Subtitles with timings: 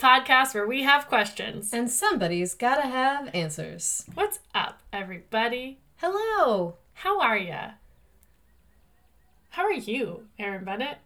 [0.00, 1.72] podcast where we have questions.
[1.72, 4.06] And somebody's gotta have answers.
[4.14, 5.78] What's up, everybody?
[5.96, 6.76] Hello.
[6.94, 7.72] How are ya?
[9.50, 10.98] How are you, Erin Bennett?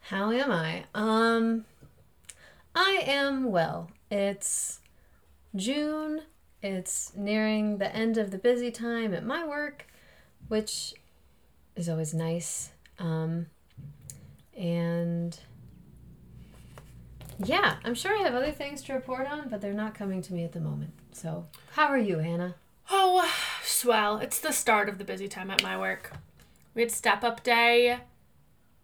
[0.00, 0.84] How am I?
[0.94, 1.64] Um,
[2.74, 3.90] I am well.
[4.10, 4.80] It's
[5.56, 6.22] June.
[6.62, 9.86] It's nearing the end of the busy time at my work,
[10.48, 10.94] which
[11.76, 12.70] is always nice.
[12.98, 13.46] Um,
[14.56, 15.38] and
[17.46, 20.32] yeah, I'm sure I have other things to report on, but they're not coming to
[20.34, 20.92] me at the moment.
[21.12, 22.54] So, how are you, Hannah?
[22.90, 23.30] Oh,
[23.64, 24.18] swell.
[24.18, 26.12] It's the start of the busy time at my work.
[26.74, 28.00] We had step up day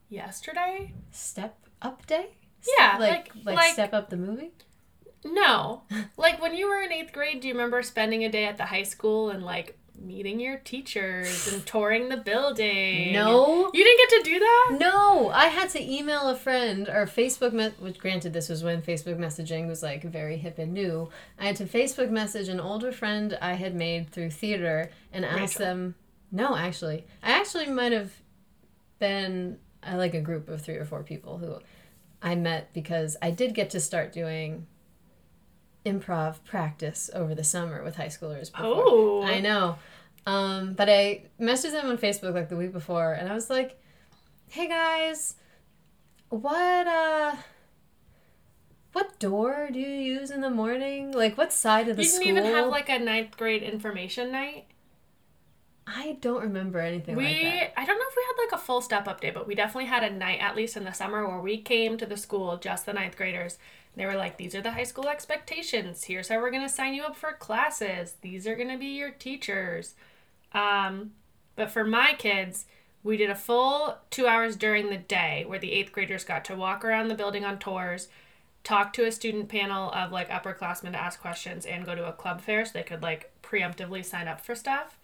[0.09, 0.93] yesterday.
[1.11, 2.31] Step Up Day?
[2.79, 4.51] Yeah, like like- like, like- Step Up the movie.
[5.25, 5.83] No.
[6.17, 8.67] like when you were in eighth grade, do you remember spending a day at the
[8.67, 13.13] high school and like meeting your teachers and touring the building?
[13.13, 13.71] No.
[13.73, 14.77] You didn't get to do that?
[14.81, 18.83] No, I had to email a friend or Facebook, me- which granted this was when
[18.83, 21.09] Facebook messaging was like very hip and new.
[21.39, 25.59] I had to Facebook message an older friend I had made through theater and ask
[25.59, 25.65] Rachel.
[25.65, 25.95] them.
[26.31, 28.13] No, actually, I actually might have
[28.99, 31.59] been uh, like a group of three or four people who
[32.23, 34.67] I met because I did get to start doing
[35.89, 38.53] improv practice over the summer with high schoolers.
[38.53, 38.85] Before.
[38.87, 39.23] Oh.
[39.23, 39.77] I know.
[40.27, 43.81] Um, but I messaged them on Facebook like the week before, and I was like,
[44.49, 45.37] "Hey guys,
[46.29, 47.37] what uh,
[48.93, 51.13] what door do you use in the morning?
[51.13, 54.31] Like, what side of the You didn't school?" even have like a ninth grade information
[54.31, 54.67] night.
[55.87, 57.81] I don't remember anything we like that.
[57.81, 59.87] I don't know if we had like a full step up day, but we definitely
[59.87, 62.85] had a night at least in the summer where we came to the school, just
[62.85, 63.59] the ninth graders.
[63.99, 66.05] They were like, These are the high school expectations.
[66.05, 68.15] Here's how we're gonna sign you up for classes.
[68.23, 69.95] These are gonna be your teachers.
[70.53, 71.11] Um,
[71.57, 72.67] but for my kids,
[73.03, 76.55] we did a full two hours during the day where the eighth graders got to
[76.55, 78.07] walk around the building on tours,
[78.63, 82.13] talk to a student panel of like upperclassmen to ask questions, and go to a
[82.13, 84.97] club fair so they could like preemptively sign up for stuff.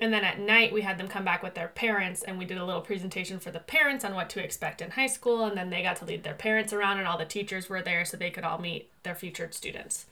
[0.00, 2.58] And then at night, we had them come back with their parents, and we did
[2.58, 5.44] a little presentation for the parents on what to expect in high school.
[5.44, 8.04] And then they got to lead their parents around, and all the teachers were there
[8.04, 10.06] so they could all meet their future students.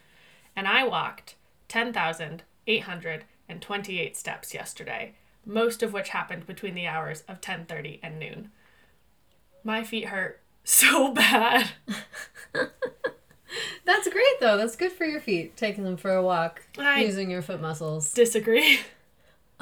[0.55, 1.35] And I walked
[1.69, 8.51] 10,828 steps yesterday, most of which happened between the hours of 10:30 and noon.
[9.65, 11.71] My feet hurt so bad.
[13.85, 14.57] That's great though.
[14.57, 15.57] That's good for your feet.
[15.57, 18.13] Taking them for a walk, I- using your foot muscles.
[18.13, 18.81] Disagree.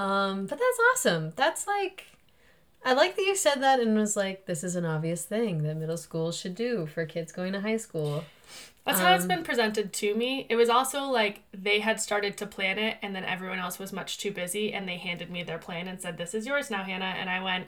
[0.01, 1.33] Um, but that's awesome.
[1.37, 2.07] That's like,
[2.85, 5.77] I like that you said that and was like, this is an obvious thing that
[5.77, 8.25] middle school should do for kids going to high school.
[8.87, 10.47] That's how it's been presented to me.
[10.49, 13.93] It was also like they had started to plan it, and then everyone else was
[13.93, 16.83] much too busy, and they handed me their plan and said, "This is yours now,
[16.83, 17.67] Hannah." And I went,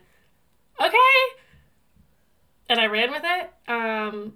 [0.81, 0.97] "Okay,"
[2.69, 3.71] and I ran with it.
[3.71, 4.33] Um,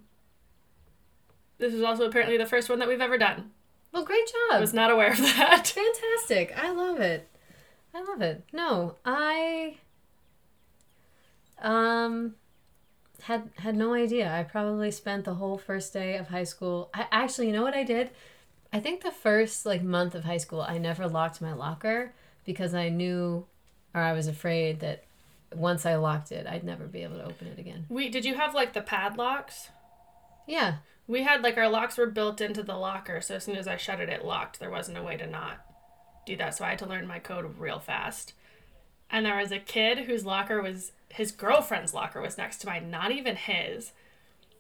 [1.59, 3.51] this was also apparently the first one that we've ever done.
[3.91, 4.59] Well, great job.
[4.59, 5.67] I was not aware of that.
[5.67, 6.57] Fantastic.
[6.57, 7.29] I love it.
[7.97, 8.45] I love it.
[8.53, 9.77] No, I
[11.63, 12.35] um
[13.23, 14.31] had had no idea.
[14.31, 16.91] I probably spent the whole first day of high school.
[16.93, 18.11] I actually, you know what I did?
[18.71, 22.13] I think the first like month of high school, I never locked my locker
[22.45, 23.47] because I knew
[23.95, 25.05] or I was afraid that
[25.55, 27.87] once I locked it, I'd never be able to open it again.
[27.89, 29.71] We did you have like the padlocks?
[30.47, 30.77] Yeah.
[31.07, 33.79] We had like our locks were built into the locker, so as soon as I
[33.79, 34.61] shut it, it locked.
[34.61, 35.66] There wasn't a way to not
[36.27, 38.35] do that, so I had to learn my code real fast.
[39.11, 42.91] And there was a kid whose locker was his girlfriend's locker was next to mine,
[42.91, 43.93] not even his.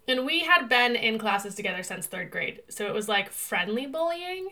[0.09, 3.87] And we had been in classes together since third grade, so it was like friendly
[3.87, 4.51] bullying.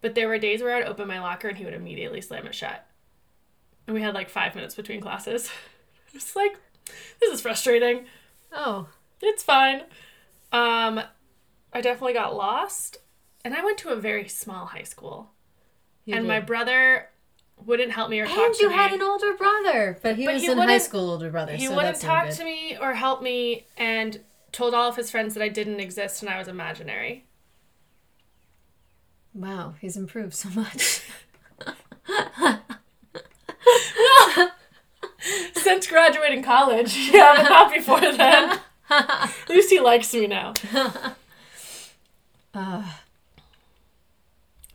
[0.00, 2.54] But there were days where I'd open my locker and he would immediately slam it
[2.54, 2.86] shut.
[3.86, 5.50] And we had like five minutes between classes.
[6.14, 6.58] It's like,
[7.20, 8.04] this is frustrating.
[8.52, 8.86] Oh.
[9.22, 9.82] It's fine.
[10.50, 11.00] Um,
[11.72, 12.98] I definitely got lost,
[13.44, 15.30] and I went to a very small high school,
[16.04, 16.28] you and did.
[16.28, 17.08] my brother
[17.64, 18.74] wouldn't help me or talk and to you me.
[18.74, 21.52] had an older brother, but he But was he in high wouldn't- school older brother.
[21.52, 22.36] he so wouldn't that's no talk good.
[22.38, 24.20] to me or help me, and
[24.50, 27.24] told all of his friends that I didn't exist and I was imaginary.
[29.34, 31.02] Wow, he's improved so much.
[35.54, 38.58] Since graduating college, yeah, but not before then.
[38.90, 40.52] At least he likes me now.
[42.52, 42.82] Uh,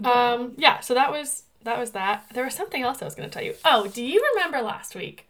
[0.03, 2.25] Um, yeah, so that was that was that.
[2.33, 3.55] There was something else I was going to tell you.
[3.65, 5.27] Oh, do you remember last week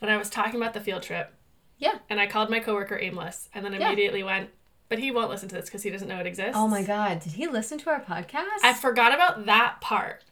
[0.00, 1.32] when I was talking about the field trip?
[1.78, 1.98] Yeah.
[2.10, 3.86] And I called my coworker aimless, and then Yeah.
[3.86, 4.50] immediately went,
[4.88, 6.52] but he won't listen to this because he doesn't know it exists.
[6.56, 8.62] oh my god, did he listen to our podcast?
[8.62, 10.24] I forgot about that part.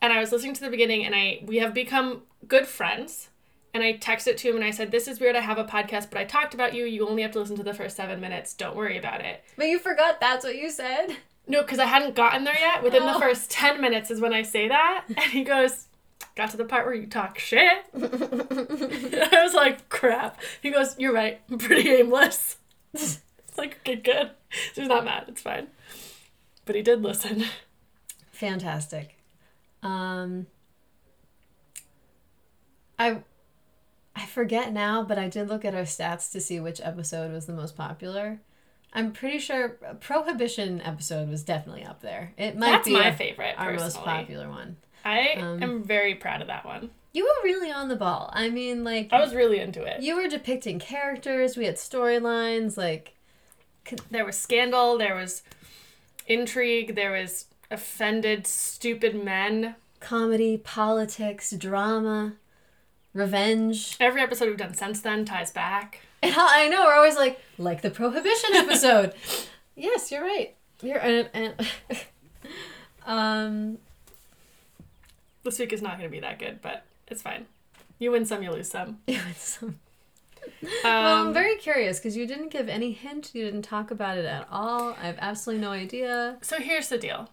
[0.00, 3.28] And I was listening to the beginning and I we have become good friends
[3.72, 5.36] and I texted to him and I said, This is weird.
[5.36, 6.84] I have a podcast, but I talked about you.
[6.86, 8.52] You only have to listen to the first seven minutes.
[8.52, 9.44] Don't worry about it.
[9.56, 11.16] But you forgot that's what you said.
[11.48, 12.82] No, because I hadn't gotten there yet.
[12.82, 13.14] Within Oh.
[13.14, 15.04] the first 10 minutes is when I say that.
[15.08, 15.88] And he goes,
[16.34, 17.84] Got to the part where you talk shit.
[17.94, 20.40] I was like, Crap.
[20.62, 21.40] He goes, You're right.
[21.50, 22.56] I'm pretty aimless.
[22.94, 23.20] it's
[23.58, 24.30] like, Okay, good.
[24.72, 25.24] So he's not mad.
[25.28, 25.66] It's fine.
[26.64, 27.44] But he did listen.
[28.30, 29.16] Fantastic.
[29.82, 30.46] Um
[32.98, 33.18] I
[34.14, 37.46] I forget now, but I did look at our stats to see which episode was
[37.46, 38.40] the most popular.
[38.94, 42.32] I'm pretty sure Prohibition episode was definitely up there.
[42.36, 44.76] It might That's be my favorite, our most popular one.
[45.04, 46.90] I Um, am very proud of that one.
[47.12, 48.30] You were really on the ball.
[48.34, 50.02] I mean, like I was really into it.
[50.02, 51.56] you were depicting characters.
[51.56, 52.76] We had storylines.
[52.76, 53.14] Like
[54.10, 55.42] There was scandal, there was
[56.26, 59.74] intrigue, there was offended, stupid men.
[60.00, 62.34] comedy, politics, drama,
[63.14, 63.96] revenge.
[64.00, 66.00] Every episode we've done since then ties back.
[66.24, 69.12] And I know we're always like, like the prohibition episode.
[69.76, 70.54] yes, you're right.
[70.82, 71.54] You're and, and
[73.06, 73.78] um
[75.42, 77.46] This week is not going to be that good, but it's fine.
[77.98, 78.98] You win some, you lose some.
[79.06, 79.78] it was some-
[80.82, 83.30] well, I'm Um, very curious because you didn't give any hint.
[83.32, 84.94] You didn't talk about it at all.
[85.00, 86.36] I have absolutely no idea.
[86.42, 87.30] so here's the deal.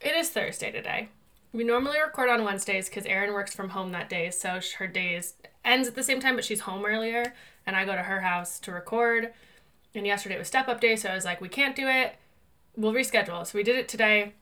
[0.00, 1.08] It is Thursday today.
[1.52, 4.86] We normally record on Wednesdays because Erin works from home that day, so sh- her
[4.86, 5.34] days
[5.64, 7.34] ends at the same time, but she's home earlier,
[7.66, 9.32] and I go to her house to record.
[9.94, 12.16] And yesterday was step up day, so I was like, we can't do it.
[12.76, 13.46] We'll reschedule.
[13.46, 14.34] So we did it today,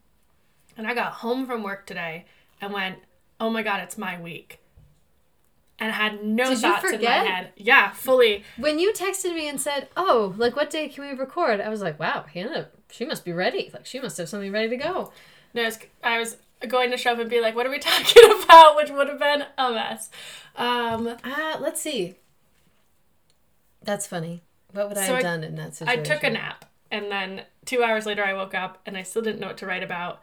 [0.76, 2.24] and I got home from work today
[2.60, 2.98] and went,
[3.40, 4.60] oh my god, it's my week.
[5.78, 7.52] And I had no Did thoughts in my head.
[7.56, 8.44] Yeah, fully.
[8.56, 11.82] When you texted me and said, "Oh, like what day can we record?" I was
[11.82, 13.70] like, "Wow, Hannah, she must be ready.
[13.74, 15.10] Like she must have something ready to go."
[15.52, 16.36] No, I was, I was
[16.68, 18.76] going to show up and be like, what are we talking about?
[18.76, 20.10] Which would have been a mess.
[20.56, 22.14] Um, Uh, let's see.
[23.84, 24.42] That's funny.
[24.72, 26.00] What would I So have I- done in that situation?
[26.00, 26.64] I took a nap.
[26.90, 29.66] And then two hours later, I woke up and I still didn't know what to
[29.66, 30.20] write about.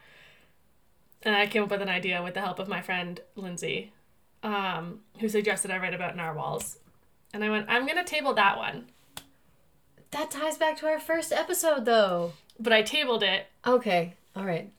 [1.23, 3.91] And I came up with an idea with the help of my friend Lindsay,
[4.41, 6.77] um, who suggested I write about narwhals.
[7.33, 8.87] And I went, I'm going to table that one.
[10.11, 12.33] That ties back to our first episode, though.
[12.59, 13.47] But I tabled it.
[13.65, 14.71] Okay, all right.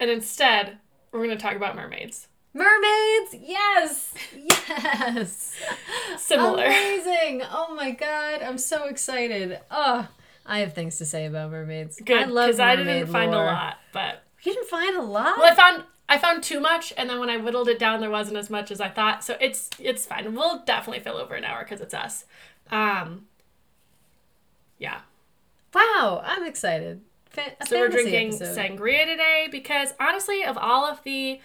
[0.00, 0.78] And instead,
[1.10, 2.28] we're going to talk about mermaids.
[2.54, 5.52] Mermaids, yes, yes.
[6.18, 6.64] Similar.
[6.66, 7.42] Amazing.
[7.50, 9.58] Oh my god, I'm so excited.
[9.70, 10.06] Oh,
[10.44, 11.98] I have things to say about mermaids.
[12.04, 12.22] Good.
[12.22, 13.44] I love Because I didn't find lore.
[13.44, 13.76] a lot.
[13.92, 15.38] But You didn't find a lot.
[15.38, 18.10] Well, I found I found too much, and then when I whittled it down, there
[18.10, 19.24] wasn't as much as I thought.
[19.24, 20.34] So it's it's fine.
[20.34, 22.26] We'll definitely fill over an hour because it's us.
[22.70, 23.26] Um,
[24.78, 25.00] yeah.
[25.72, 27.00] Wow, I'm excited.
[27.30, 28.58] Fan- So we're drinking episode.
[28.58, 31.40] sangria today because honestly, of all of the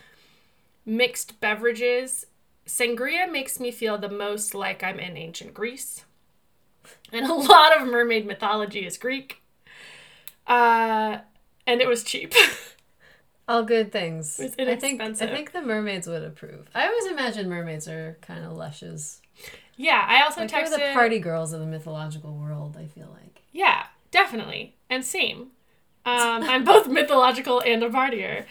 [0.88, 2.26] mixed beverages,
[2.66, 6.06] sangria makes me feel the most like I'm in ancient Greece,
[7.12, 9.42] and a lot of mermaid mythology is Greek.
[10.48, 11.20] Uh,
[11.68, 12.34] and it was cheap.
[13.50, 14.40] All good things.
[14.40, 16.68] It's I think I think the mermaids would approve.
[16.74, 19.22] I always imagine mermaids are kind of lushes.
[19.78, 22.76] yeah, I also Like they're the party girls of the mythological world.
[22.78, 23.44] I feel like.
[23.54, 24.76] Yeah, definitely.
[24.90, 25.52] And same.
[26.06, 28.46] Um, I'm both mythological and a partier.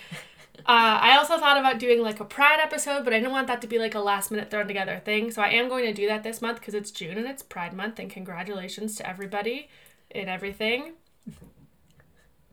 [0.60, 3.60] Uh, I also thought about doing like a Pride episode, but I didn't want that
[3.62, 5.30] to be like a last minute thrown together thing.
[5.30, 7.72] So I am going to do that this month because it's June and it's Pride
[7.72, 7.98] Month.
[7.98, 9.68] And congratulations to everybody
[10.10, 10.92] and everything.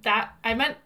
[0.01, 0.77] That I meant.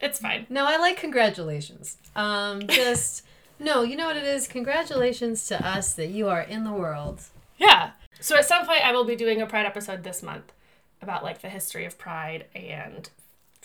[0.00, 0.46] It's fine.
[0.50, 1.96] No, I like congratulations.
[2.14, 3.24] Um, just
[3.58, 4.46] no, you know what it is.
[4.46, 7.22] Congratulations to us that you are in the world.
[7.56, 7.92] Yeah.
[8.20, 10.52] So at some point, I will be doing a Pride episode this month
[11.00, 13.08] about like the history of Pride and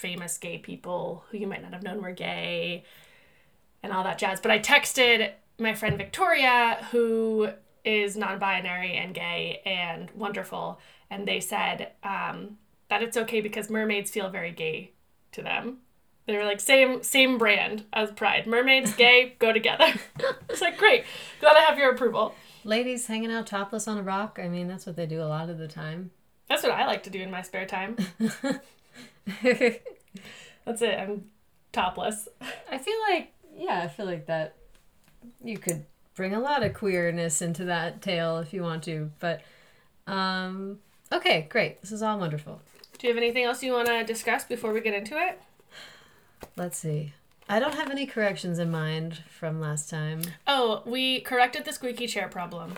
[0.01, 2.83] famous gay people who you might not have known were gay
[3.83, 4.41] and all that jazz.
[4.41, 7.49] But I texted my friend Victoria, who
[7.85, 10.79] is non binary and gay and wonderful,
[11.09, 12.57] and they said um,
[12.89, 14.91] that it's okay because mermaids feel very gay
[15.31, 15.77] to them.
[16.25, 18.47] They were like same same brand as Pride.
[18.47, 19.93] Mermaids, gay, go together.
[20.49, 21.05] it's like great.
[21.39, 22.35] Glad I have your approval.
[22.63, 24.39] Ladies hanging out topless on a rock.
[24.41, 26.11] I mean, that's what they do a lot of the time.
[26.47, 27.97] That's what I like to do in my spare time.
[30.65, 30.99] That's it.
[30.99, 31.25] I'm
[31.71, 32.27] topless.
[32.71, 34.55] I feel like, yeah, I feel like that
[35.43, 39.11] you could bring a lot of queerness into that tale if you want to.
[39.19, 39.41] But,
[40.07, 40.79] um,
[41.11, 41.81] okay, great.
[41.81, 42.61] This is all wonderful.
[42.97, 45.41] Do you have anything else you want to discuss before we get into it?
[46.55, 47.13] Let's see.
[47.49, 50.21] I don't have any corrections in mind from last time.
[50.47, 52.75] Oh, we corrected the squeaky chair problem.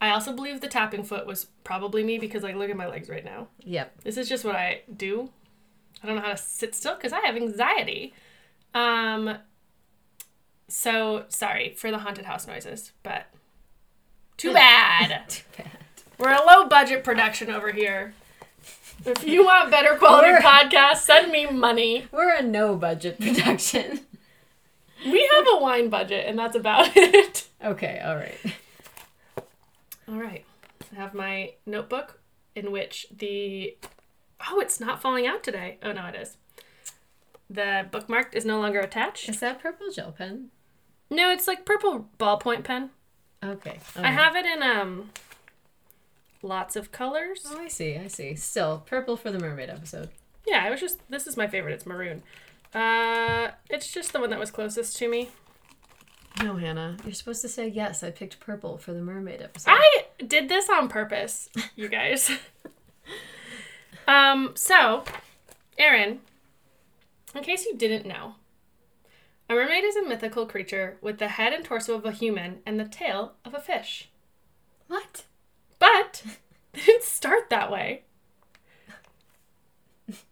[0.00, 3.08] I also believe the tapping foot was probably me because like look at my legs
[3.08, 3.48] right now.
[3.64, 4.02] Yep.
[4.04, 5.30] This is just what I do.
[6.02, 8.14] I don't know how to sit still because I have anxiety.
[8.74, 9.38] Um
[10.68, 13.26] so sorry for the haunted house noises, but
[14.36, 15.24] Too bad.
[15.28, 15.70] Too bad.
[16.18, 18.14] We're a low budget production over here.
[19.06, 22.06] If you want better quality podcasts, send me money.
[22.10, 24.00] We're a no budget production.
[25.06, 27.46] We have a wine budget, and that's about it.
[27.64, 28.36] okay, all right.
[30.08, 30.44] All right.
[30.92, 32.18] I have my notebook
[32.56, 33.76] in which the.
[34.48, 35.78] Oh, it's not falling out today.
[35.82, 36.36] Oh, no, it is.
[37.50, 39.28] The bookmark is no longer attached.
[39.28, 40.50] Is that purple gel pen?
[41.10, 42.90] No, it's like purple ballpoint pen.
[43.42, 43.78] Okay.
[43.96, 45.10] I have it in um
[46.42, 47.46] lots of colors.
[47.46, 47.96] Oh, I see.
[47.96, 48.34] I see.
[48.34, 50.10] Still purple for the mermaid episode.
[50.46, 51.72] Yeah, I was just this is my favorite.
[51.72, 52.22] It's maroon.
[52.74, 55.30] Uh, it's just the one that was closest to me.
[56.42, 56.96] No, Hannah.
[57.04, 58.02] You're supposed to say yes.
[58.02, 59.70] I picked purple for the mermaid episode.
[59.72, 62.30] I did this on purpose, you guys.
[64.08, 65.04] um, so,
[65.78, 66.20] Erin,
[67.34, 68.34] in case you didn't know,
[69.48, 72.80] a mermaid is a mythical creature with the head and torso of a human and
[72.80, 74.08] the tail of a fish.
[74.88, 75.24] what?
[75.78, 76.22] But
[76.72, 78.02] they didn't start that way.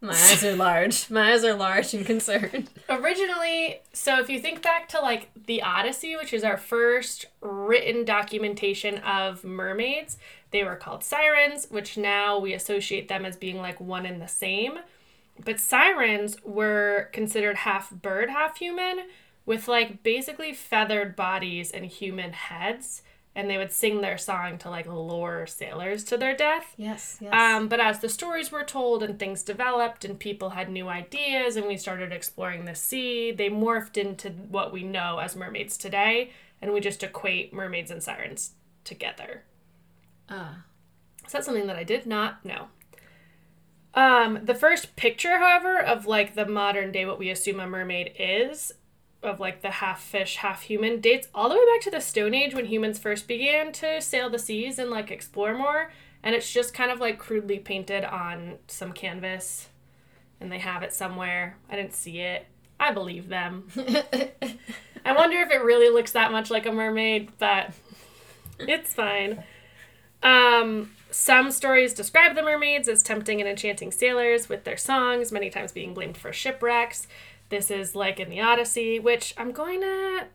[0.00, 1.10] My eyes are large.
[1.10, 2.70] My eyes are large and concerned.
[2.88, 8.04] Originally, so if you think back to like the Odyssey, which is our first written
[8.04, 10.16] documentation of mermaids,
[10.56, 14.26] they were called sirens, which now we associate them as being like one and the
[14.26, 14.78] same.
[15.44, 19.00] But sirens were considered half bird, half human,
[19.44, 23.02] with like basically feathered bodies and human heads.
[23.34, 26.72] And they would sing their song to like lure sailors to their death.
[26.78, 27.18] Yes.
[27.20, 27.34] Yes.
[27.34, 31.56] Um, but as the stories were told and things developed and people had new ideas
[31.56, 36.30] and we started exploring the sea, they morphed into what we know as mermaids today,
[36.62, 38.52] and we just equate mermaids and sirens
[38.84, 39.42] together.
[40.28, 40.64] Ah.
[41.26, 42.68] So that's something that I did not know.
[43.94, 48.12] Um, the first picture, however, of like the modern day what we assume a mermaid
[48.18, 48.72] is,
[49.22, 52.34] of like the half fish, half human, dates all the way back to the Stone
[52.34, 55.90] Age when humans first began to sail the seas and like explore more.
[56.22, 59.68] And it's just kind of like crudely painted on some canvas,
[60.40, 61.56] and they have it somewhere.
[61.70, 62.46] I didn't see it.
[62.78, 63.68] I believe them.
[63.76, 67.70] I wonder if it really looks that much like a mermaid, but
[68.58, 69.42] it's fine.
[70.22, 75.50] Um, some stories describe the mermaids as tempting and enchanting sailors with their songs, many
[75.50, 77.06] times being blamed for shipwrecks.
[77.48, 80.26] This is like in the Odyssey, which I'm going to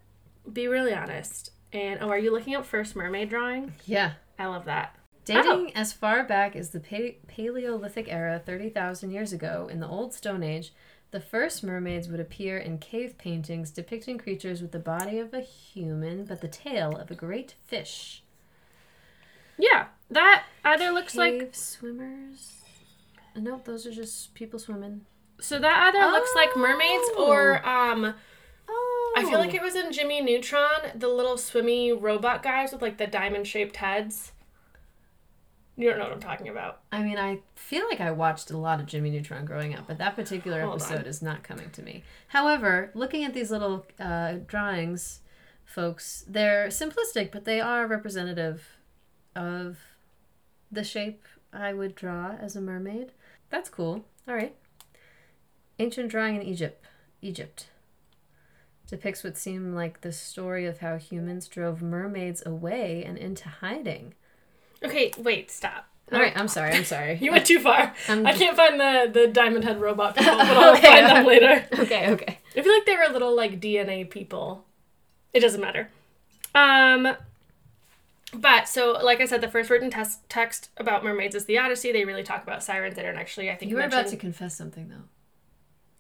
[0.51, 1.51] be really honest.
[1.73, 3.73] And oh, are you looking up first mermaid drawing?
[3.85, 4.13] yeah.
[4.39, 4.95] I love that.
[5.23, 10.15] Dating as far back as the pa- Paleolithic era, 30,000 years ago, in the Old
[10.15, 10.73] Stone Age,
[11.11, 15.41] the first mermaids would appear in cave paintings depicting creatures with the body of a
[15.41, 18.23] human but the tail of a great fish.
[19.61, 22.61] Yeah, that either looks like swimmers?
[23.35, 25.05] Nope, those are just people swimming.
[25.39, 28.13] so that either looks like mermaids or um
[28.73, 29.13] Oh.
[29.17, 32.97] I feel like it was in Jimmy Neutron, the little swimmy robot guys with like
[32.97, 34.31] the diamond shaped heads.
[35.75, 36.79] You don't know what I'm talking about.
[36.91, 39.97] I mean, I feel like I watched a lot of Jimmy Neutron growing up, but
[39.97, 41.05] that particular Hold episode on.
[41.05, 42.03] is not coming to me.
[42.29, 45.19] However, looking at these little uh, drawings,
[45.65, 48.77] folks, they're simplistic, but they are representative
[49.35, 49.77] of
[50.71, 51.23] the shape
[51.53, 53.11] I would draw as a mermaid.
[53.49, 54.05] That's cool.
[54.27, 54.55] All right.
[55.79, 56.85] Ancient drawing in Egypt.
[57.21, 57.67] Egypt
[58.87, 64.13] depicts what seemed like the story of how humans drove mermaids away and into hiding.
[64.83, 65.87] Okay, wait, stop.
[66.11, 66.73] All right, I'm sorry.
[66.73, 67.17] I'm sorry.
[67.21, 67.93] You went too far.
[68.09, 70.87] I'm- I can't find the the diamond head robot people, but I'll Okay.
[70.87, 71.65] find them later.
[71.79, 72.37] okay, okay.
[72.55, 74.65] I feel like they were little like DNA people.
[75.33, 75.89] It doesn't matter.
[76.53, 77.15] Um
[78.33, 81.91] but so like I said, the first written test text about mermaids is the Odyssey.
[81.91, 82.95] They really talk about sirens.
[82.95, 85.03] They don't actually I think You were about to confess something though.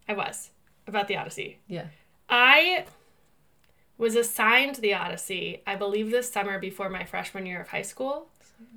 [0.07, 0.51] I was
[0.87, 1.59] about the Odyssey.
[1.67, 1.87] Yeah.
[2.29, 2.85] I
[3.97, 8.29] was assigned the Odyssey, I believe this summer before my freshman year of high school.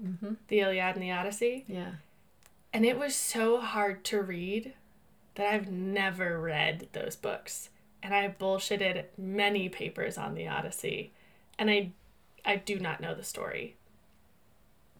[0.02, 0.36] Mhm.
[0.48, 1.64] The Iliad and the Odyssey.
[1.66, 1.92] Yeah.
[2.72, 4.74] And it was so hard to read
[5.36, 7.70] that I've never read those books.
[8.02, 11.12] And I bullshitted many papers on the Odyssey.
[11.58, 11.92] And I
[12.44, 13.76] I do not know the story.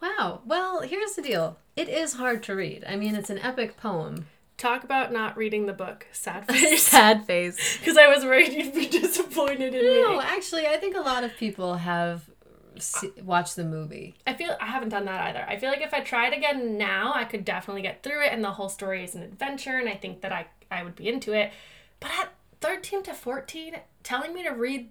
[0.01, 0.43] Wow.
[0.45, 1.59] Well, here's the deal.
[1.77, 2.85] It is hard to read.
[2.87, 4.27] I mean, it's an epic poem.
[4.57, 6.07] Talk about not reading the book.
[6.13, 6.83] Sad face.
[6.87, 7.79] Sad face.
[7.79, 10.17] Because I was worried you'd be disappointed in No, me.
[10.17, 12.29] No, actually, I think a lot of people have
[13.23, 14.15] watched the movie.
[14.27, 15.45] I feel I haven't done that either.
[15.49, 18.43] I feel like if I tried again now, I could definitely get through it, and
[18.43, 21.33] the whole story is an adventure, and I think that I I would be into
[21.33, 21.53] it.
[22.01, 24.91] But at thirteen to fourteen, telling me to read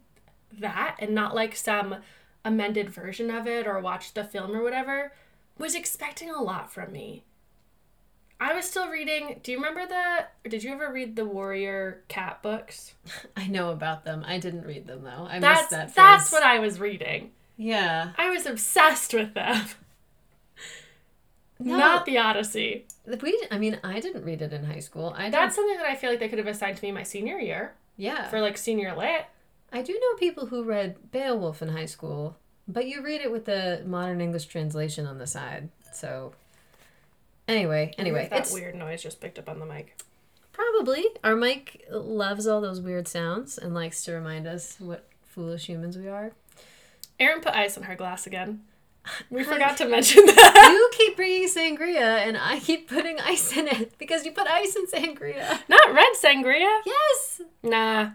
[0.60, 1.98] that and not like some
[2.46, 5.14] amended version of it or watched the film or whatever
[5.58, 7.24] was expecting a lot from me.
[8.40, 9.40] I was still reading.
[9.42, 10.26] Do you remember the?
[10.46, 12.94] Or did you ever read the Warrior Cat books?
[13.38, 14.24] I know about them.
[14.28, 15.28] I didn't read them though.
[15.30, 15.96] I That's missed that phase.
[15.96, 17.32] that's what I was reading.
[17.56, 18.12] Yeah.
[18.18, 19.66] I was obsessed with them.
[21.60, 21.78] No.
[21.78, 22.86] Not the Odyssey.
[23.22, 25.14] We, I mean, I didn't read it in high school.
[25.16, 27.38] I That's something that I feel like they could have assigned to me my senior
[27.38, 28.30] year yeah.
[28.30, 29.26] for like senior lit.
[29.74, 32.38] I do know people who read Beowulf in high school,
[32.68, 35.70] but you read it with the modern English translation on the side.
[35.92, 36.34] So,
[37.48, 40.02] anyway, anyway, that it's weird noise just picked up on the mic.
[40.52, 45.66] probably our mic loves all those weird sounds and likes to remind us what foolish
[45.68, 46.32] humans we are.
[47.20, 48.62] Erin put ice in her glass again.
[49.30, 50.70] We forgot to mention that.
[50.72, 54.76] you keep bringing sangria, and I keep putting ice in it because you put ice
[54.76, 55.60] in sangria.
[55.68, 56.80] Not red sangria.
[56.86, 58.12] Yes, Nah.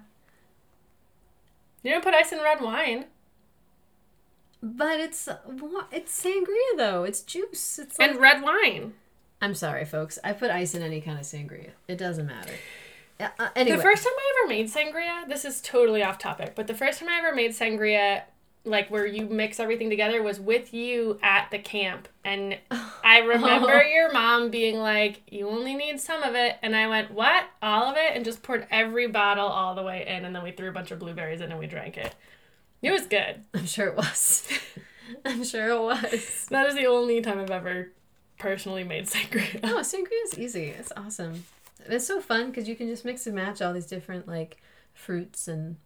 [1.82, 3.06] You don't put ice in red wine.
[4.62, 5.28] but it's
[5.92, 7.04] it's sangria though.
[7.04, 7.78] It's juice.
[7.78, 8.94] It's like And red wine.
[9.40, 10.18] I'm sorry, folks.
[10.24, 11.70] I put ice in any kind of sangria.
[11.86, 12.54] It doesn't matter.
[13.20, 16.66] Uh, anyway, The first time I ever made sangria, this is totally off topic, but
[16.66, 18.22] the first time I ever made sangria,
[18.64, 22.08] like where you mix everything together, was with you at the camp.
[22.24, 22.58] And
[23.04, 26.56] I remember your mom being like, You only need some of it.
[26.62, 27.44] And I went, What?
[27.62, 28.12] All of it?
[28.14, 30.24] And just poured every bottle all the way in.
[30.24, 32.14] And then we threw a bunch of blueberries in and we drank it.
[32.82, 33.44] It was good.
[33.54, 34.48] I'm sure it was.
[35.24, 36.46] I'm sure it was.
[36.50, 37.92] That is the only time I've ever
[38.38, 39.60] personally made sangria.
[39.64, 40.66] oh sangria is easy.
[40.68, 41.44] It's awesome.
[41.86, 44.58] It's so fun because you can just mix and match all these different like
[44.94, 45.76] fruits and.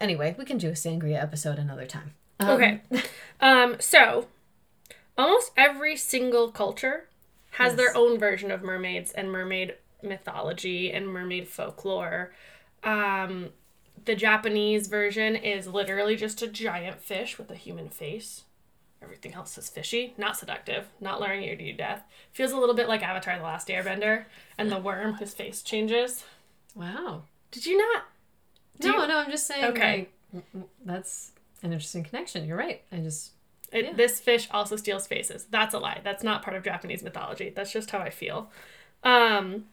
[0.00, 2.12] Anyway, we can do a sangria episode another time.
[2.40, 2.80] Um, Okay.
[3.40, 4.26] Um, so
[5.16, 7.06] almost every single culture
[7.52, 7.76] has Yes.
[7.76, 12.32] their own version of mermaids and mermaid mythology and mermaid folklore.
[12.82, 13.50] Um,
[14.04, 18.42] the Japanese version is literally just a giant fish with a human face.
[19.00, 22.02] Everything else is fishy, not seductive, not luring you to your death.
[22.32, 24.24] Feels a little bit like Avatar The Last Airbender
[24.58, 26.24] and the worm whose face changes.
[26.74, 27.22] Wow.
[27.52, 28.04] Did you not?
[28.80, 29.64] Do no, you- no, I'm just saying.
[29.66, 30.08] Okay.
[30.32, 30.44] Like,
[30.84, 32.46] that's an interesting connection.
[32.46, 32.82] You're right.
[32.92, 33.32] I just.
[33.72, 33.92] It, Yeah.
[33.94, 35.46] This fish also steals faces.
[35.50, 36.00] That's a lie.
[36.02, 37.50] That's not part of Japanese mythology.
[37.54, 38.50] That's just how I feel.
[39.04, 39.66] Um,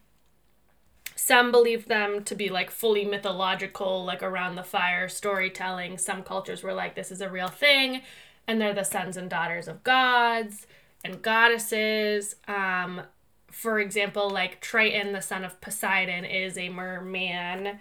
[1.15, 5.97] some believe them to be like fully mythological, like around the fire storytelling.
[5.97, 8.01] Some cultures were like, this is a real thing,
[8.47, 10.67] and they're the sons and daughters of gods
[11.03, 12.35] and goddesses.
[12.47, 13.01] Um,
[13.49, 17.79] for example, like Triton, the son of Poseidon, is a merman,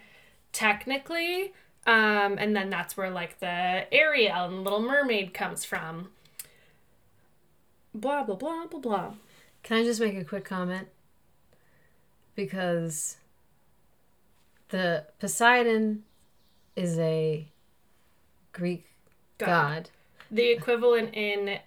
[0.55, 1.53] technically.
[1.85, 6.09] Um, and then that's where like the Ariel and Little Mermaid comes from.
[7.93, 9.13] Blah blah blah blah blah.
[9.63, 10.87] Can I just make a quick comment?
[12.35, 13.17] Because
[14.69, 16.03] the Poseidon
[16.75, 17.47] is a
[18.51, 18.85] Greek
[19.37, 19.45] God.
[19.47, 19.89] god,
[20.31, 21.59] The equivalent in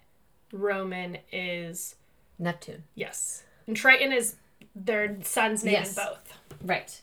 [0.52, 1.94] Roman is
[2.38, 2.84] Neptune.
[2.94, 4.36] yes, and Triton is
[4.74, 5.96] their son's name Yes.
[5.96, 6.38] in both.
[6.62, 7.00] Right.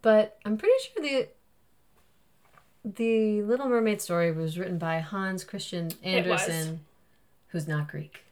[0.00, 1.28] But I'm pretty sure the
[2.84, 6.80] the Little Mermaid story was written by Hans Christian Andersen,
[7.48, 8.24] who's not Greek,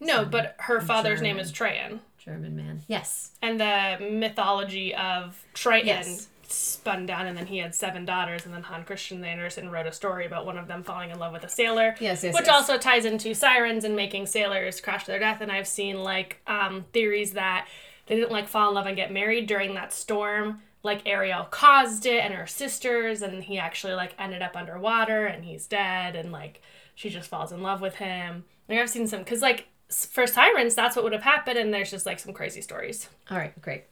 [0.00, 2.82] No, but her father's name is Triton, German man.
[2.88, 3.30] Yes.
[3.40, 6.28] and the mythology of Triton Yes.
[6.48, 9.92] spun down, and then he had seven daughters, and then Hans Christian Andersen wrote a
[9.92, 11.94] story about one of them falling in love with a sailor.
[12.00, 12.34] Yes, yes.
[12.34, 12.54] which yes.
[12.54, 16.40] also ties into sirens and making sailors crash to their death and i've seen like
[16.48, 17.68] um, theories that
[18.06, 22.06] they didn't like fall in love and get married during that storm like ariel caused
[22.06, 26.30] it and her sisters and he actually like ended up underwater and he's dead and
[26.30, 26.62] like
[26.94, 30.74] she just falls in love with him like i've seen some because like for sirens
[30.74, 33.84] that's what would have happened and there's just like some crazy stories All right, great.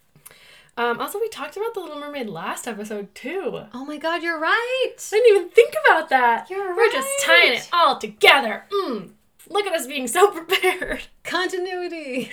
[0.77, 4.39] um, also we talked about the little mermaid last episode too Oh my god, you're
[4.39, 4.95] right.
[4.97, 6.49] I didn't even think about that.
[6.51, 8.65] You're We're just tying it all together.
[8.73, 9.11] Mm.
[9.51, 11.03] Look at us being so prepared.
[11.25, 12.31] Continuity.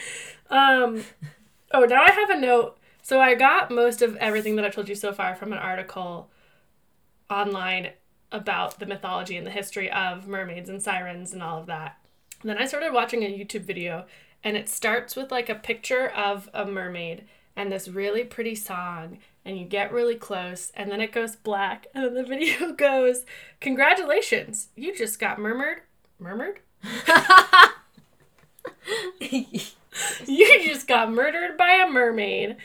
[0.49, 1.03] Um,
[1.71, 2.77] oh, now I have a note.
[3.09, 6.29] So I got most of everything that I've told you so far from an article
[7.27, 7.89] online
[8.31, 11.97] about the mythology and the history of mermaids and sirens and all of that.
[12.41, 14.05] And then I started watching a YouTube video,
[14.43, 17.23] and it starts with like a picture of a mermaid
[17.55, 21.87] and this really pretty song, and you get really close, and then it goes black,
[21.95, 23.25] and then the video goes,
[23.59, 25.81] Congratulations, you just got murmured.
[26.19, 26.59] Murmured?
[30.27, 32.57] You just got murdered by a mermaid.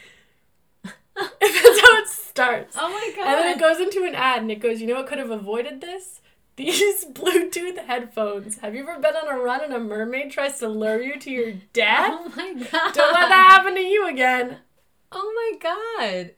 [1.41, 2.77] That's how it starts.
[2.79, 3.27] Oh my god.
[3.29, 5.31] And then it goes into an ad and it goes, you know what could have
[5.31, 6.21] avoided this?
[6.57, 8.59] These Bluetooth headphones.
[8.59, 11.31] Have you ever been on a run and a mermaid tries to lure you to
[11.31, 12.11] your death?
[12.13, 12.95] Oh my god.
[12.95, 14.59] Don't let that happen to you again.
[15.11, 16.31] Oh my god.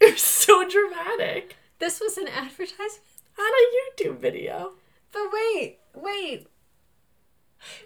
[0.00, 1.56] You're so dramatic.
[1.78, 3.02] This was an advertisement.
[3.38, 4.72] On a YouTube video.
[5.12, 6.48] But wait, wait.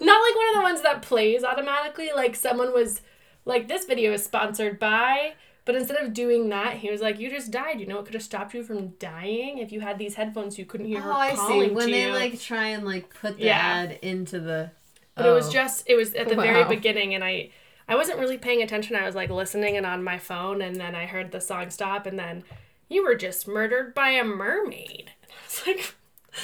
[0.00, 2.10] Not like one of the ones that plays automatically.
[2.14, 3.02] Like someone was
[3.44, 7.30] like, this video is sponsored by But instead of doing that, he was like, "You
[7.30, 7.78] just died.
[7.80, 10.58] You know what could have stopped you from dying if you had these headphones.
[10.58, 11.74] You couldn't hear her Oh, I calling see.
[11.74, 13.58] When to they you." like try and like put the Yeah.
[13.58, 14.70] ad into the.
[15.14, 15.52] But it was Oh.
[15.52, 17.50] just it was at the very beginning and I
[17.88, 18.96] I wasn't really paying attention.
[18.96, 22.06] I was like listening and on my phone and then I heard the song stop
[22.06, 22.44] and then
[22.88, 25.10] you were just murdered by a mermaid.
[25.22, 25.94] And I was like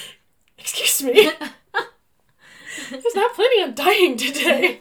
[0.58, 1.30] Excuse me.
[1.74, 4.80] I was not planning on dying today.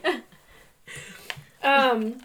[1.62, 2.18] Um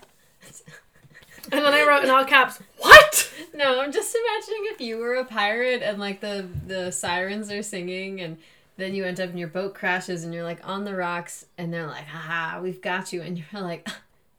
[1.51, 3.32] and then I wrote in all caps, What?
[3.53, 7.62] No, I'm just imagining if you were a pirate and like the the sirens are
[7.63, 8.38] singing and
[8.77, 11.71] then you end up and your boat crashes and you're like on the rocks and
[11.71, 13.88] they're like, haha, we've got you and you're like,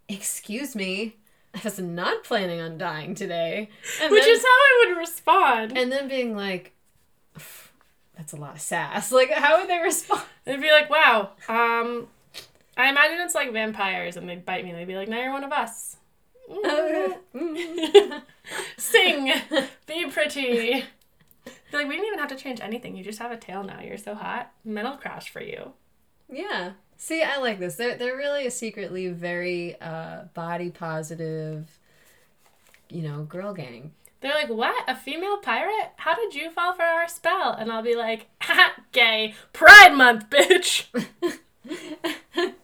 [0.09, 1.15] excuse me,
[1.55, 3.69] I was not planning on dying today.
[4.03, 5.79] And Which then, is how I would respond.
[5.79, 6.73] and then being like,
[8.17, 9.13] that's a lot of sass.
[9.13, 10.23] Like, how would they respond?
[10.45, 12.09] They'd be like, Wow, um
[12.77, 15.33] I imagine it's like vampires and they'd bite me and they'd be like, Now you're
[15.33, 15.97] one of us.
[18.77, 19.33] Sing,
[19.87, 20.85] be pretty.
[21.45, 22.97] Be like, we didn't even have to change anything.
[22.97, 23.81] You just have a tail now.
[23.81, 24.53] You're so hot.
[24.65, 25.73] Metal crash for you.
[26.31, 26.73] Yeah.
[26.97, 27.77] See, I like this.
[27.77, 31.79] They're they're really a secretly very uh, body positive,
[32.89, 33.93] you know, girl gang.
[34.21, 34.89] They're like, what?
[34.89, 35.91] A female pirate?
[35.97, 37.53] How did you fall for our spell?
[37.53, 39.35] And I'll be like, ha, gay.
[39.53, 40.87] Pride month, bitch.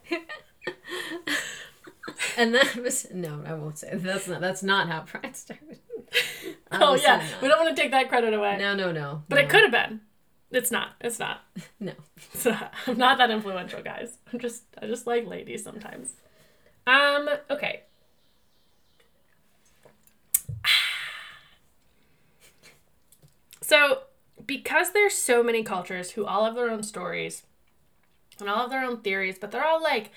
[2.37, 5.79] And that was no, I won't say that's not that's not how Pride started.
[6.71, 7.41] oh yeah, not.
[7.41, 8.57] we don't want to take that credit away.
[8.57, 9.23] No, no, no.
[9.29, 9.41] But no.
[9.41, 10.01] it could have been.
[10.51, 10.89] It's not.
[10.99, 11.41] It's not.
[11.79, 11.93] No.
[12.33, 12.73] It's not.
[12.85, 14.17] I'm not that influential, guys.
[14.31, 16.15] I'm just I just like ladies sometimes.
[16.85, 17.81] Um, okay.
[23.63, 23.99] So,
[24.45, 27.43] because there's so many cultures who all have their own stories
[28.41, 30.11] and all have their own theories, but they're all like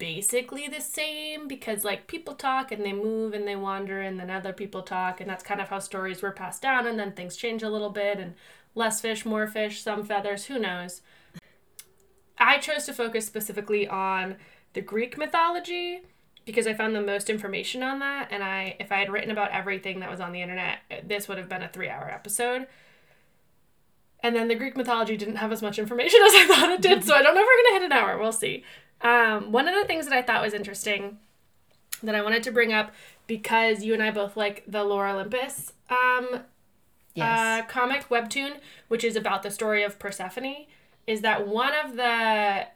[0.00, 4.30] basically the same because like people talk and they move and they wander and then
[4.30, 7.36] other people talk and that's kind of how stories were passed down and then things
[7.36, 8.34] change a little bit and
[8.74, 11.02] less fish, more fish, some feathers, who knows.
[12.38, 14.36] I chose to focus specifically on
[14.72, 16.00] the Greek mythology
[16.46, 19.52] because I found the most information on that and I if I had written about
[19.52, 22.66] everything that was on the internet, this would have been a 3-hour episode.
[24.22, 27.04] And then the Greek mythology didn't have as much information as I thought it did,
[27.04, 28.18] so I don't know if we're gonna hit an hour.
[28.18, 28.64] We'll see.
[29.02, 31.18] Um, one of the things that I thought was interesting
[32.02, 32.92] that I wanted to bring up
[33.26, 36.40] because you and I both like the Lore Olympus um,
[37.14, 37.38] Yes.
[37.38, 38.58] uh, comic webtoon,
[38.88, 40.66] which is about the story of Persephone,
[41.06, 42.66] is that one of the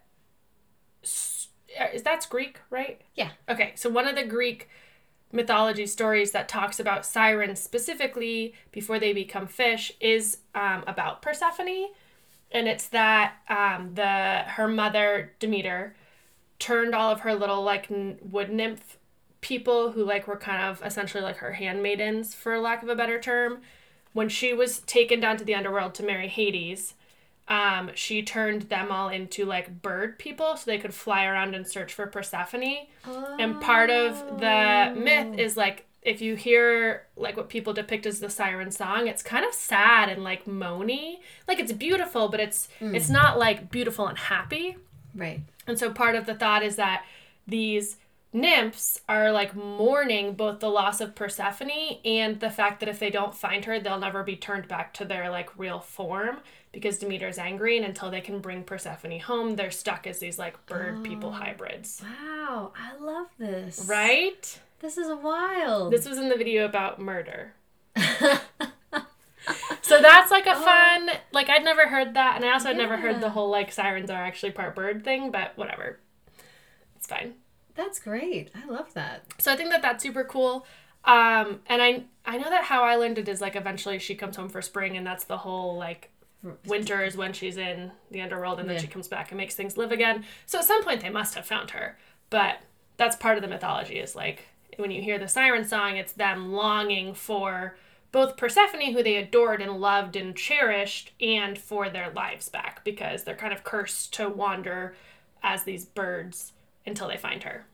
[1.79, 3.01] uh, is that's Greek, right?
[3.15, 3.29] Yeah.
[3.49, 4.69] Okay, so one of the Greek
[5.31, 11.87] mythology stories that talks about sirens specifically before they become fish is um, about Persephone,
[12.51, 15.95] and it's that um, the her mother Demeter
[16.59, 18.97] turned all of her little like n- wood nymph
[19.41, 23.19] people who like were kind of essentially like her handmaidens for lack of a better
[23.19, 23.59] term
[24.13, 26.93] when she was taken down to the underworld to marry Hades,
[27.49, 31.67] um, she turned them all into like bird people so they could fly around and
[31.67, 32.87] search for Persephone.
[33.37, 38.21] And part of the myth is like if you hear like what people depict as
[38.21, 41.17] the siren song, it's kind of sad and like moany.
[41.45, 44.77] Like it's beautiful, but it's it's not like beautiful and happy.
[45.13, 45.41] right.
[45.67, 47.05] And so part of the thought is that
[47.47, 47.97] these
[48.33, 53.09] nymphs are like mourning both the loss of Persephone and the fact that if they
[53.09, 56.39] don't find her, they'll never be turned back to their like real form
[56.73, 60.63] because Demeter's angry and until they can bring Persephone home, they're stuck as these like
[60.65, 62.03] bird people oh, hybrids.
[62.03, 63.85] Wow, I love this.
[63.87, 64.59] Right?
[64.81, 65.93] This is wild.
[65.93, 67.53] This was in the video about murder.
[69.85, 72.97] So that's like a fun, like I'd never heard that, and I also had never
[72.97, 75.99] heard the whole like sirens are actually part bird thing, but whatever.
[76.95, 77.35] It's fine.
[77.75, 78.49] That's great.
[78.55, 79.25] I love that.
[79.37, 80.65] So I think that that's super cool.
[81.03, 84.35] Um, and I I know that how I learned it is like eventually she comes
[84.35, 86.09] home for spring, and that's the whole like
[86.65, 88.81] winter is when she's in the underworld, and then Yeah.
[88.81, 90.25] she comes back and makes things live again.
[90.47, 91.97] So at some point they must have found her,
[92.31, 92.57] but
[92.97, 93.99] that's part of the mythology.
[93.99, 97.77] Is like when you hear the siren song, it's them longing for
[98.15, 103.25] both Persephone, who they adored and loved and cherished, and for their lives back because
[103.25, 104.95] they're kind of cursed to wander
[105.43, 106.53] as these birds
[106.85, 107.65] until they find her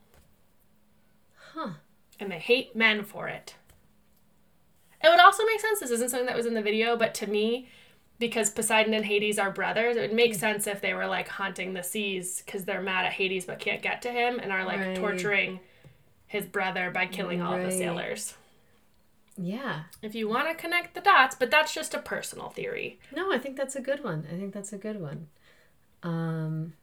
[1.54, 1.74] Huh.
[2.18, 3.54] and they hate men for it.
[5.00, 5.78] It would also make sense.
[5.78, 7.68] This isn't something that was in the video, but to me,
[8.18, 10.40] because Poseidon and Hades are brothers, it would make mm.
[10.40, 13.80] sense if they were like haunting the seas because they're mad at Hades but can't
[13.80, 14.96] get to him and are like Right.
[14.96, 15.60] torturing
[16.26, 18.34] his brother by killing all the sailors.
[19.36, 19.84] Yeah.
[20.02, 22.98] If you want to connect the dots, but that's just a personal theory.
[23.14, 24.26] No, I think that's a good one.
[24.30, 25.28] I think that's a good one.
[26.02, 26.74] Um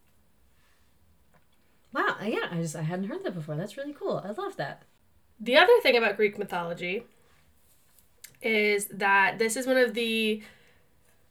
[1.94, 3.56] Wow, yeah, I just I hadn't heard that before.
[3.56, 4.22] That's really cool.
[4.24, 4.84] I love that.
[5.40, 7.04] The other thing about Greek mythology
[8.42, 10.42] is that this is one of the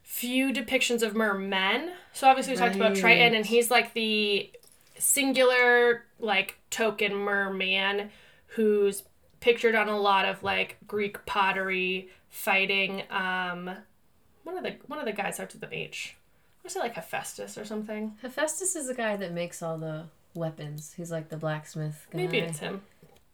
[0.03, 1.93] few depictions of mermen.
[2.13, 4.51] So obviously we talked about Triton, and he's like the
[4.99, 8.11] singular like token merman
[8.47, 9.05] who's
[9.41, 13.71] pictured on a lot of like Greek pottery fighting um
[14.45, 16.17] one of the one of the guys starts with an H.
[16.65, 18.17] Was it like Hephaestus or something?
[18.23, 20.95] Hephaestus is the guy that makes all the weapons.
[20.97, 22.19] He's like the blacksmith guy.
[22.19, 22.83] Maybe it's him.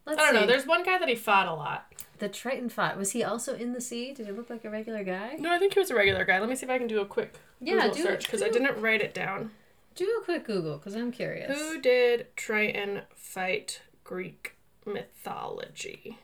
[0.07, 0.47] Let's I don't know.
[0.47, 1.91] There's one guy that he fought a lot.
[2.19, 2.97] The Triton fought.
[2.99, 4.13] Was he also in the sea?
[4.13, 5.37] Did he look like a regular guy?
[5.39, 6.39] No, I think he was a regular guy.
[6.39, 8.51] Let me see if I can do a quick Yeah, Google do- search because I
[8.51, 9.51] didn't write it down.
[9.95, 11.57] Do a quick Google because I'm curious.
[11.59, 14.54] Who did Triton fight Greek
[14.87, 16.19] mythology?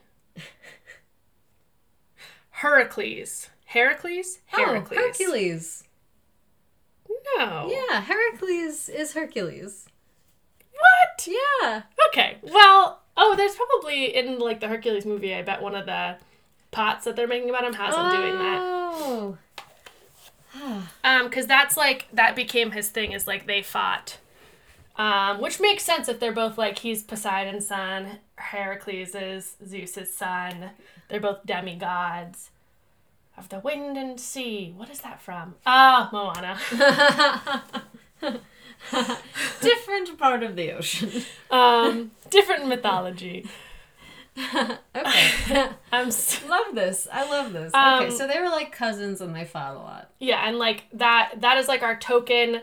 [2.50, 3.48] Heracles.
[3.66, 4.38] Heracles?
[4.46, 4.98] Heracles.
[4.98, 5.84] Oh, Hercules.
[7.36, 7.70] No.
[7.70, 9.86] Yeah, Heracles is Hercules.
[10.72, 11.26] What?
[11.26, 11.82] Yeah.
[12.08, 12.38] Okay.
[12.42, 15.34] Well, oh, there's probably in like the Hercules movie.
[15.34, 16.16] I bet one of the
[16.70, 18.58] pots that they're making about him has him doing that.
[18.62, 19.38] Oh.
[21.04, 23.12] Um, because that's like that became his thing.
[23.12, 24.18] Is like they fought.
[25.00, 30.70] Um, which makes sense if they're both like he's Poseidon's son, Heracles is Zeus's son.
[31.08, 32.50] They're both demigods
[33.38, 34.74] of the wind and sea.
[34.76, 35.54] What is that from?
[35.64, 36.58] Ah, Moana.
[39.62, 41.10] Different part of the ocean.
[41.50, 43.46] Um, different mythology.
[44.54, 44.70] okay.
[45.92, 47.08] I'm s- love this.
[47.12, 47.72] I love this.
[47.74, 50.10] Um, okay, so they were like cousins and they fought a lot.
[50.18, 52.62] yeah, and like that that is like our token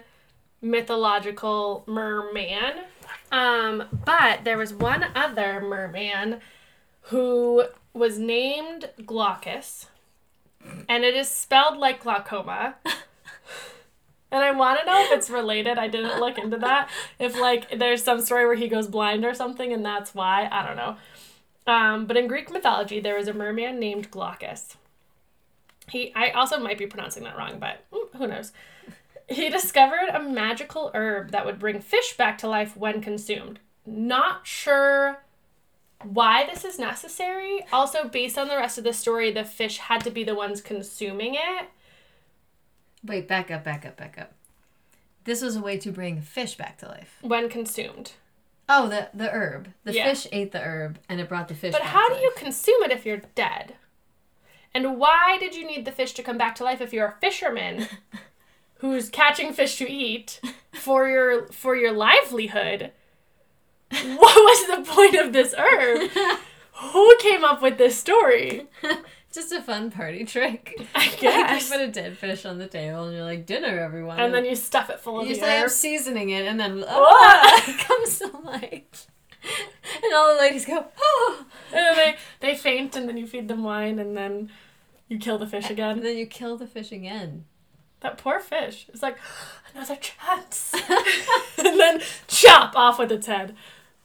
[0.61, 2.83] mythological merman.
[3.31, 6.41] Um, but there was one other merman
[7.01, 9.87] who was named Glaucus,
[10.87, 12.75] and it is spelled like glaucoma.
[14.31, 15.77] And I want to know if it's related.
[15.77, 16.89] I didn't look into that.
[17.17, 20.65] If like there's some story where he goes blind or something, and that's why I
[20.65, 20.97] don't know.
[21.65, 24.75] Um, but in Greek mythology, there was a merman named Glaucus.
[25.89, 28.51] He, I also might be pronouncing that wrong, but mm, who knows?
[29.27, 33.59] He discovered a magical herb that would bring fish back to life when consumed.
[33.85, 35.23] Not sure
[36.03, 37.65] why this is necessary.
[37.73, 40.61] Also, based on the rest of the story, the fish had to be the ones
[40.61, 41.67] consuming it.
[43.03, 44.33] Wait, back up, back up, back up.
[45.25, 47.17] This was a way to bring fish back to life.
[47.21, 48.13] when consumed.
[48.69, 49.73] Oh, the the herb.
[49.85, 50.05] The Yeah.
[50.09, 52.91] fish ate the herb and it brought the fish But how do you consume it
[52.91, 53.75] if you're dead?
[54.73, 57.17] And why did you need the fish to come back to life if you're a
[57.21, 57.87] fisherman
[58.79, 60.39] who's catching fish to eat
[60.73, 62.91] for your for your livelihood?
[63.89, 66.11] What was the point of this herb?
[66.73, 68.67] Who came up with this story?
[69.33, 70.75] Just a fun party trick.
[70.95, 71.69] I Like, guess.
[71.69, 74.19] you put a dead fish on the table and you're like, dinner, everyone.
[74.19, 77.63] And then you stuff it full of you say, I'm seasoning it, and then oh,
[77.67, 79.07] it comes to life.
[80.03, 81.45] And all the ladies go, oh.
[81.71, 82.15] And then they,
[82.47, 84.49] they faint and then you feed them wine and then
[85.07, 85.97] you kill the fish again.
[85.97, 87.45] And then you kill the fish again.
[88.01, 88.85] That poor fish.
[88.89, 89.17] It's like,
[89.75, 90.73] another chance.
[91.57, 93.55] and then chop off with its head.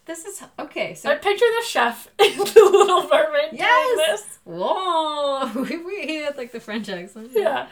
[0.05, 0.95] This is okay.
[0.95, 4.23] So I picture the chef in the Little Mermaid doing Yes!
[4.23, 4.39] this.
[4.45, 5.47] whoa,
[5.87, 7.31] we, had like the French accent.
[7.33, 7.69] Yeah.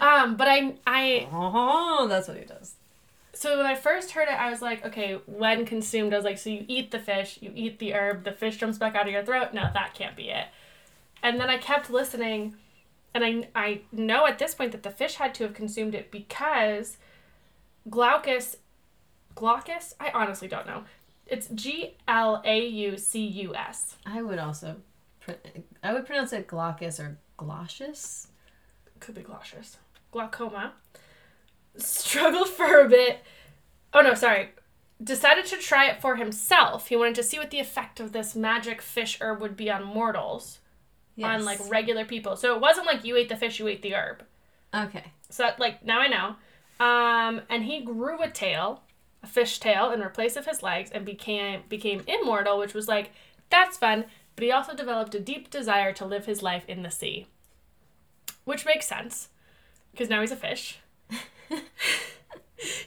[0.00, 2.74] um, but I, I, Oh, that's what he does.
[3.32, 6.38] so when I first heard it, I was like, okay, when consumed, I was like,
[6.38, 9.12] so you eat the fish, you eat the herb, the fish jumps back out of
[9.12, 9.52] your throat.
[9.52, 10.46] No, that can't be it.
[11.24, 12.54] And then I kept listening,
[13.14, 16.10] and I, I know at this point that the fish had to have consumed it
[16.10, 16.96] because
[17.88, 18.56] Glaucus,
[19.34, 20.84] Glaucus, I honestly don't know.
[21.26, 23.96] It's G L A U C U S.
[24.04, 24.76] I would also,
[25.20, 25.32] pr-
[25.82, 28.28] I would pronounce it glaucus or glaucius.
[29.00, 29.78] could be glaucus,
[30.10, 30.74] glaucoma,
[31.76, 33.20] struggled for a bit.
[33.94, 34.50] Oh no, sorry.
[35.02, 36.88] Decided to try it for himself.
[36.88, 39.82] He wanted to see what the effect of this magic fish herb would be on
[39.82, 40.60] mortals,
[41.22, 42.36] on like regular people.
[42.36, 44.22] So it wasn't like you ate the fish, you ate the herb.
[44.74, 45.12] okay.
[45.30, 46.36] So that, like now I know.
[46.84, 48.82] Um, and he grew a tail,
[49.22, 53.12] a fish tail, in replace of his legs, and became became immortal, which was like
[53.50, 54.06] that's fun.
[54.34, 57.26] But he also developed a deep desire to live his life in the sea,
[58.44, 59.28] which makes sense,
[59.92, 60.78] because now he's a fish.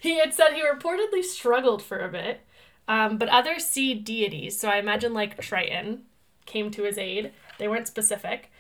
[0.02, 2.42] he had said he reportedly struggled for a bit,
[2.88, 6.04] um, but other sea deities, so I imagine like Triton,
[6.46, 7.32] came to his aid.
[7.58, 8.52] They weren't specific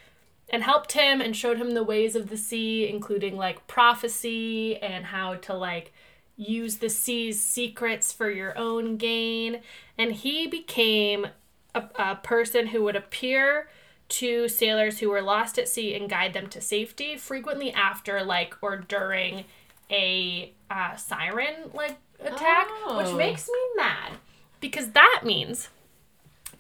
[0.50, 5.06] and helped him and showed him the ways of the sea, including like prophecy and
[5.06, 5.92] how to like
[6.38, 9.62] use the sea's secrets for your own gain.
[9.98, 11.28] And he became
[11.74, 13.70] a, a person who would appear
[14.08, 18.56] to sailors who were lost at sea and guide them to safety, frequently after like
[18.62, 19.46] or during
[19.90, 23.16] a uh, siren like attack, which Oh.
[23.18, 24.14] makes me mad
[24.60, 25.70] because that means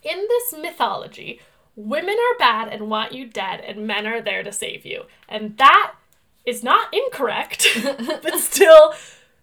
[0.03, 1.39] in this mythology,
[1.75, 5.03] women are bad and want you dead, and men are there to save you.
[5.27, 5.93] And that
[6.45, 8.93] is not incorrect, but still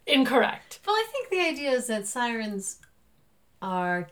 [0.05, 0.79] incorrect.
[0.85, 2.77] Well, I think the idea is that sirens
[3.61, 4.07] are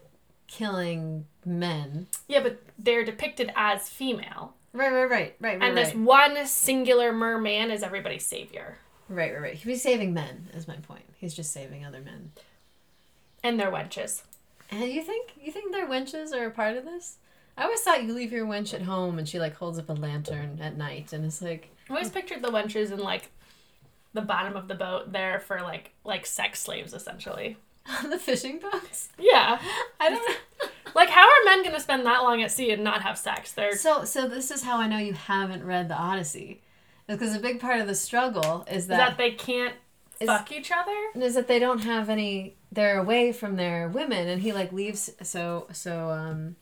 [0.47, 2.07] killing men.
[2.27, 4.53] Yeah, but they're depicted as female.
[4.73, 5.61] Right, right, right, right, right.
[5.61, 5.97] And this right.
[5.97, 8.77] one singular merman is everybody's savior.
[9.09, 9.55] Right, right, right.
[9.55, 11.03] He's saving men, is my point.
[11.17, 12.31] He's just saving other men.
[13.43, 14.23] And their wenches.
[14.69, 17.17] And you think you think their wenches are a part of this?
[17.61, 19.93] I always thought you leave your wench at home and she like holds up a
[19.93, 23.29] lantern at night and it's like I always pictured the wenches in like
[24.13, 27.57] the bottom of the boat there for like like sex slaves essentially.
[28.09, 29.09] the fishing boats.
[29.19, 29.59] Yeah.
[29.99, 30.37] I don't
[30.95, 33.51] Like how are men gonna spend that long at sea and not have sex?
[33.51, 36.61] They're So so this is how I know you haven't read the Odyssey.
[37.07, 39.75] Because a big part of the struggle is that, that they can't
[40.19, 40.97] Is- fuck each other.
[41.23, 45.11] is that they don't have any they're away from their women and he like leaves
[45.21, 46.55] so so um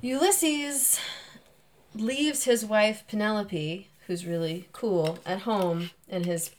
[0.00, 1.00] Ulysses
[1.94, 6.50] leaves his wife Penelope who's really cool at home and his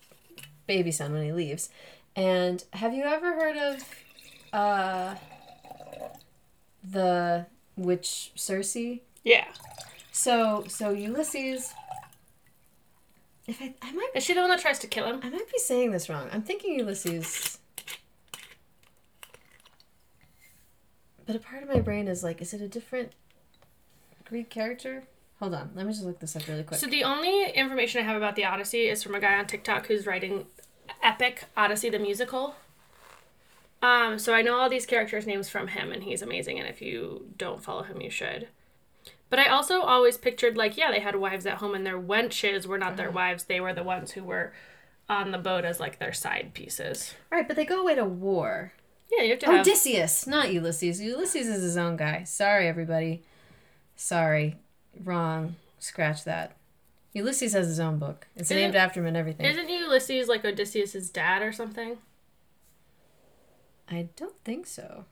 [0.67, 1.69] baby son when he leaves
[2.15, 3.83] and have you ever heard of
[4.51, 5.15] uh
[6.83, 7.45] the
[7.77, 8.77] witch Circe
[9.23, 9.45] Yeah.
[10.11, 11.73] so so Ulysses
[13.47, 15.21] if I I might Is she the one that tries to kill him?
[15.23, 16.29] I might be saying this wrong.
[16.31, 17.57] I'm thinking Ulysses.
[21.25, 23.11] But a part of my brain is like, is it a different
[24.29, 25.03] Greek character?
[25.39, 26.79] Hold on, let me just look this up really quick.
[26.79, 29.87] So the only information I have about the Odyssey is from a guy on TikTok
[29.87, 30.45] who's writing
[31.01, 32.55] Epic Odyssey the musical.
[33.81, 36.59] Um, so I know all these characters' names from him, and he's amazing.
[36.59, 38.49] And if you don't follow him, you should.
[39.29, 42.65] But I also always pictured like, yeah, they had wives at home, and their wenches
[42.65, 44.53] were not their wives; they were the ones who were
[45.07, 47.15] on the boat as like their side pieces.
[47.31, 48.73] right, but they go away to war.
[49.11, 49.59] Yeah, you have to have.
[49.61, 51.01] Odysseus, not Ulysses.
[51.01, 52.23] Ulysses is his own guy.
[52.23, 53.23] Sorry, everybody.
[54.01, 54.55] Sorry,
[55.03, 55.57] wrong.
[55.77, 56.55] Scratch that.
[57.11, 58.27] Ulysses has his own book.
[58.33, 59.45] It's Isn't- named after him and everything.
[59.45, 61.97] Isn't Ulysses like Odysseus's dad or something?
[63.89, 65.03] I don't think so.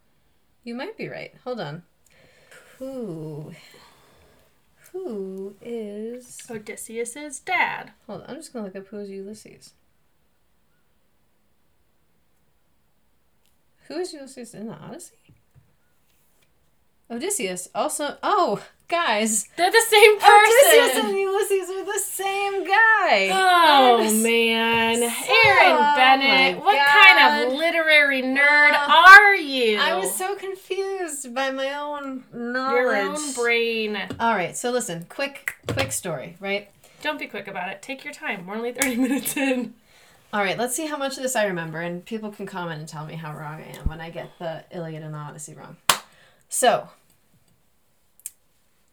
[0.64, 1.34] You might be right.
[1.44, 1.84] Hold on.
[2.78, 3.52] Who?
[4.94, 6.40] Who is?
[6.50, 7.92] Odysseus's dad.
[8.08, 8.30] Hold on.
[8.30, 9.74] I'm just gonna look up who is Ulysses.
[13.90, 15.17] Who is Ulysses in the Odyssey?
[17.10, 17.70] Odysseus.
[17.74, 19.48] Also, oh, guys.
[19.56, 20.70] They're the same person.
[20.70, 23.30] Odysseus and Ulysses are the same guy.
[23.32, 29.80] Oh man, so- Aaron oh Bennett, my what kind of literary nerd Uh, are you?
[29.80, 32.76] I was so confused by my own knowledge.
[32.76, 33.98] your own brain.
[34.20, 36.70] All right, so listen, quick, quick story, right?
[37.02, 37.82] Don't be quick about it.
[37.82, 38.46] Take your time.
[38.48, 39.76] We're only thirty minutes in.
[40.34, 42.88] All right, let's see how much of this I remember, and people can comment and
[42.88, 45.78] tell me how wrong I am when I get the Iliad and the Odyssey wrong.
[46.50, 46.90] So,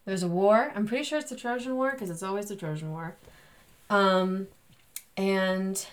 [0.04, 0.72] there's a war.
[0.74, 3.16] I'm pretty sure it's the Trojan War because it's always the Trojan War.
[3.88, 4.48] Um,
[5.16, 5.86] and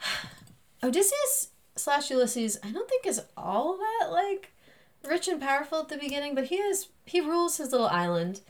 [0.82, 4.52] Odysseus slash Ulysses, I don't think is all that like
[5.06, 8.40] rich and powerful at the beginning, but he is he rules his little island,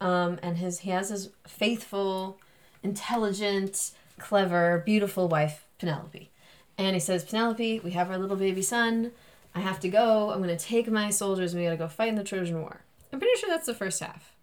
[0.00, 2.38] um, and his he has his faithful,
[2.82, 6.30] intelligent, clever, beautiful wife Penelope,
[6.76, 9.12] and he says, Penelope, we have our little baby son.
[9.54, 10.30] I have to go.
[10.30, 11.52] I'm gonna take my soldiers.
[11.52, 12.82] and We gotta go fight in the Trojan War.
[13.12, 14.34] I'm pretty sure that's the first half,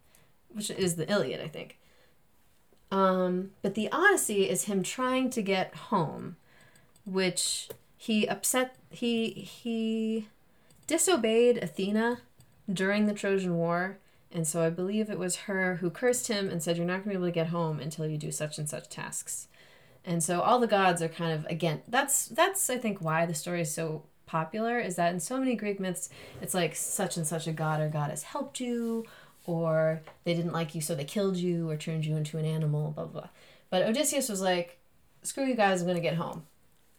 [0.49, 1.77] which is the Iliad, I think.
[2.91, 6.37] Um, but the Odyssey is him trying to get home,
[7.05, 8.75] which he upset.
[8.89, 10.27] He he
[10.87, 12.19] disobeyed Athena
[12.71, 13.97] during the Trojan War,
[14.31, 17.03] and so I believe it was her who cursed him and said, "You're not going
[17.03, 19.47] to be able to get home until you do such and such tasks."
[20.05, 21.81] And so all the gods are kind of again.
[21.87, 25.55] That's that's I think why the story is so popular is that in so many
[25.55, 26.09] Greek myths,
[26.41, 29.05] it's like such and such a god or goddess helped you,
[29.45, 32.91] or they didn't like you so they killed you or turned you into an animal,
[32.91, 33.21] blah blah.
[33.21, 33.29] blah.
[33.71, 34.79] But Odysseus was like,
[35.23, 36.43] "Screw you guys, I'm gonna get home."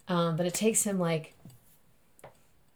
[0.09, 1.35] Um, but it takes him like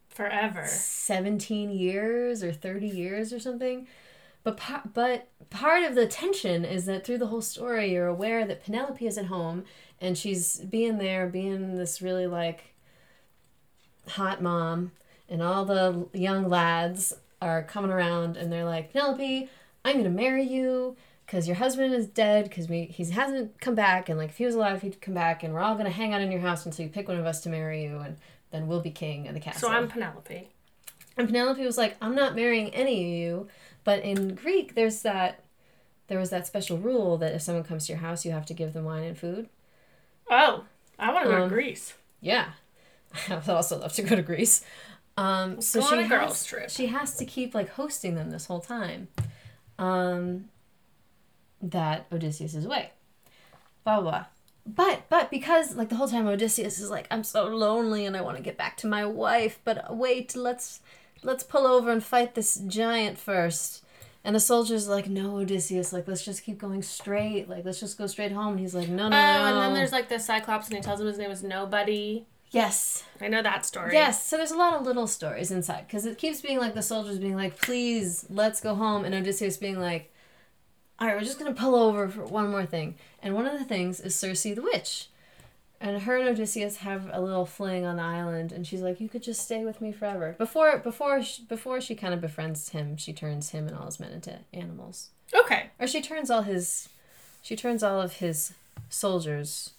[0.09, 0.66] Forever.
[0.66, 3.86] 17 years or 30 years or something.
[4.44, 8.44] But pa- but part of the tension is that through the whole story you're aware
[8.44, 9.64] that Penelope is at home
[10.00, 12.71] and she's being there being this really like
[14.09, 14.92] hot mom
[15.28, 19.48] and all the young lads are coming around and they're like Penelope
[19.84, 20.96] I'm to marry you
[21.26, 24.44] cuz your husband is dead cuz we he hasn't come back and like if he
[24.44, 26.84] was alive he'd come back and we're all to hang out in your house until
[26.84, 28.16] you pick one of us to marry you and
[28.50, 29.68] then we'll be king of the castle.
[29.70, 30.48] So I'm Penelope.
[31.16, 33.48] And Penelope was like, I'm not marrying any of you.
[33.84, 35.40] But in Greek, there's that,
[36.09, 38.55] there was that special rule that if someone comes to your house, you have to
[38.55, 39.48] give them wine and food.
[40.30, 40.64] Oh,
[40.98, 41.94] I want to go Um, to Greece.
[42.20, 42.50] Yeah.
[43.28, 44.64] I would also love to go to Greece.
[45.16, 46.70] Um, so Go she on a has, trip.
[46.70, 49.08] she has to keep like hosting them this whole time.
[49.78, 50.46] Um,
[51.60, 52.90] that Odysseus is away.
[53.84, 54.10] Blah blah.
[54.10, 54.24] blah.
[54.64, 58.20] But but because like the whole time Odysseus is like I'm so lonely and I
[58.20, 60.80] want to get back to my wife, but wait, let's
[61.22, 63.84] let's pull over and fight this giant first.
[64.24, 67.98] And the soldier's like, no, Odysseus, like let's just keep going straight, like let's just
[67.98, 68.52] go straight home.
[68.52, 69.46] And he's like, no, no, Oh, no.
[69.46, 72.24] and then there's like the Cyclops, and he tells him his name is Nobody.
[72.53, 73.92] Yes, I know that story.
[73.94, 76.82] Yes, so there's a lot of little stories inside because it keeps being like the
[76.82, 80.12] soldiers being like, "Please, let's go home," and Odysseus being like,
[80.98, 83.64] "All right, we're just gonna pull over for one more thing." And one of the
[83.64, 85.09] things is Circe the witch,
[85.80, 89.09] and her and Odysseus have a little fling on the island, and she's like, "You
[89.09, 92.96] could just stay with me forever." Before before she, before she kind of befriends him,
[92.96, 95.70] she turns him and all his men into animals, Okay.
[95.80, 96.88] or she turns all his,
[97.40, 98.53] she turns all of his
[98.90, 99.70] soldiers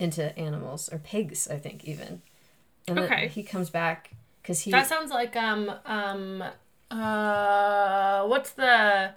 [0.00, 2.22] into animals or pigs, I think even.
[2.88, 3.28] And then Okay.
[3.28, 4.10] he comes back
[4.42, 6.42] because he That sounds like um um
[6.90, 9.12] uh what's the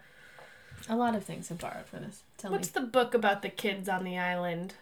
[0.89, 2.23] a lot of things have borrowed from this.
[2.37, 4.75] Tell what's me What's the book about the kids on the island?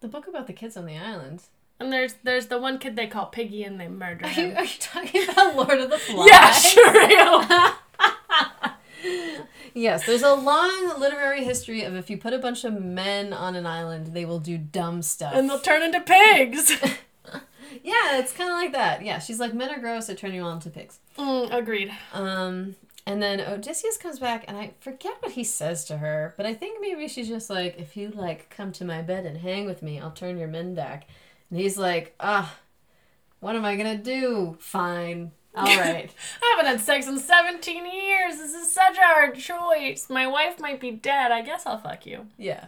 [0.00, 1.42] the book about the kids on the island.
[1.78, 4.64] And there's there's the one kid they call Piggy and they murder Are you are
[4.64, 6.28] you talking about Lord of the Flies?
[6.30, 7.74] Yeah, sure I am.
[9.74, 13.54] Yes, there's a long literary history of if you put a bunch of men on
[13.56, 15.32] an island, they will do dumb stuff.
[15.34, 16.70] and they'll turn into pigs.
[17.82, 19.04] yeah, it's kind of like that.
[19.04, 20.98] Yeah, she's like men are gross, I turn you all into pigs.
[21.18, 21.92] mm, agreed.
[22.12, 22.74] Um,
[23.06, 26.54] and then Odysseus comes back, and I forget what he says to her, but I
[26.54, 29.82] think maybe she's just like, if you like come to my bed and hang with
[29.82, 31.06] me, I'll turn your men back.
[31.50, 32.54] And he's like, ah,
[33.40, 34.56] what am I gonna do?
[34.60, 36.10] Fine, all right.
[36.42, 38.36] I haven't had sex in 17 years.
[38.36, 40.08] This is such a hard choice.
[40.08, 41.32] My wife might be dead.
[41.32, 42.26] I guess I'll fuck you.
[42.38, 42.66] yeah.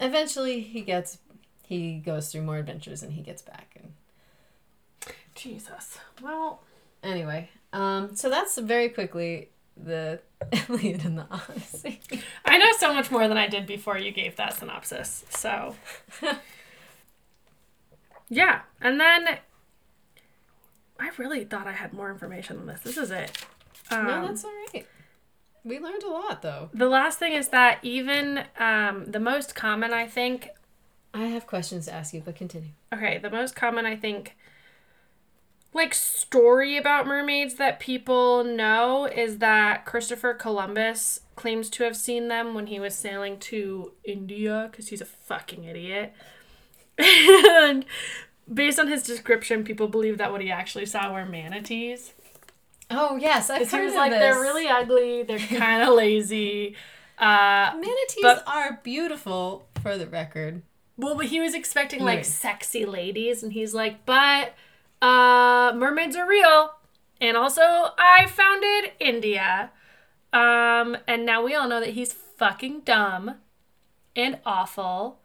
[0.00, 1.18] Eventually, he gets,
[1.66, 3.76] he goes through more adventures, and he gets back.
[3.80, 3.92] And
[5.36, 5.98] Jesus.
[6.20, 6.62] Well,
[7.02, 10.18] anyway, um, so that's very quickly the
[10.68, 12.00] Iliad and the Odyssey.
[12.44, 15.24] I know so much more than I did before you gave that synopsis.
[15.30, 15.76] So,
[18.28, 18.62] yeah.
[18.80, 19.38] And then
[21.04, 22.80] I really thought I had more information on this.
[22.80, 23.44] This is it.
[23.90, 24.86] Um, no, that's all right.
[25.62, 26.70] We learned a lot, though.
[26.72, 30.48] the last thing is that even um, the most common, I think,
[31.12, 32.70] I have questions to ask you, but continue.
[32.92, 34.34] okay, the most common, I think,
[35.74, 42.28] like story about mermaids that people know is that Christopher Columbus claims to have seen
[42.28, 46.14] them when he was sailing to India because he's a fucking idiot.
[46.98, 47.84] and
[48.52, 52.12] based on his description, people believe that what he actually saw were manatees.
[52.90, 54.20] Oh yes, I've Because he heard was of like, this.
[54.20, 56.76] they're really ugly, they're kind of lazy.
[57.18, 60.62] Uh, manatees but- are beautiful, for the record.
[60.96, 64.54] Well, but he was expecting like sexy ladies, and he's like, but
[65.02, 66.72] uh, mermaids are real,
[67.20, 69.70] and also I founded India,
[70.32, 73.36] um, and now we all know that he's fucking dumb,
[74.14, 75.18] and awful,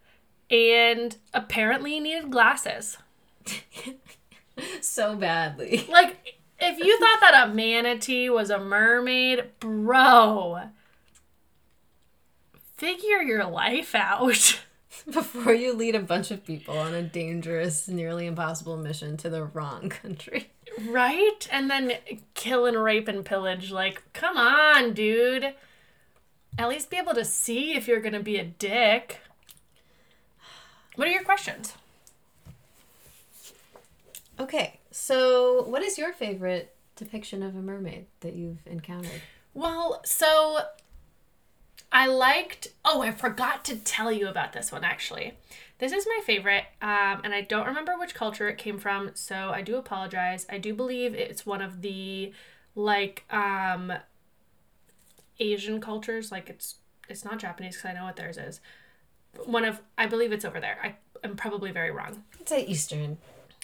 [0.50, 2.98] and apparently needed glasses.
[4.82, 5.86] So badly.
[5.90, 10.64] Like, if you thought that a manatee was a mermaid, bro,
[12.76, 14.60] figure your life out.
[15.06, 19.46] Before you lead a bunch of people on a dangerous, nearly impossible mission to the
[19.46, 20.50] wrong country.
[20.88, 21.48] Right?
[21.52, 21.94] And then
[22.34, 23.72] kill and rape and pillage.
[23.72, 25.54] Like, come on, dude.
[26.58, 29.22] At least be able to see if you're gonna be a dick.
[30.96, 31.74] What are your questions?
[34.40, 39.22] Okay, so what is your favorite depiction of a mermaid that you've encountered?
[39.54, 40.60] Well, so
[41.92, 42.70] I liked.
[42.86, 45.34] Oh, I forgot to tell you about this one actually.
[45.80, 49.50] This is my favorite, um, and I don't remember which culture it came from, so
[49.50, 50.46] I do apologize.
[50.50, 52.34] I do believe it's one of the
[52.76, 53.94] like um,
[55.40, 56.32] Asian cultures.
[56.32, 56.76] Like it's
[57.10, 58.62] it's not Japanese because I know what theirs is.
[59.46, 60.78] One of I believe it's over there.
[60.84, 62.24] I am probably very wrong.
[62.40, 63.18] I'd say Eastern,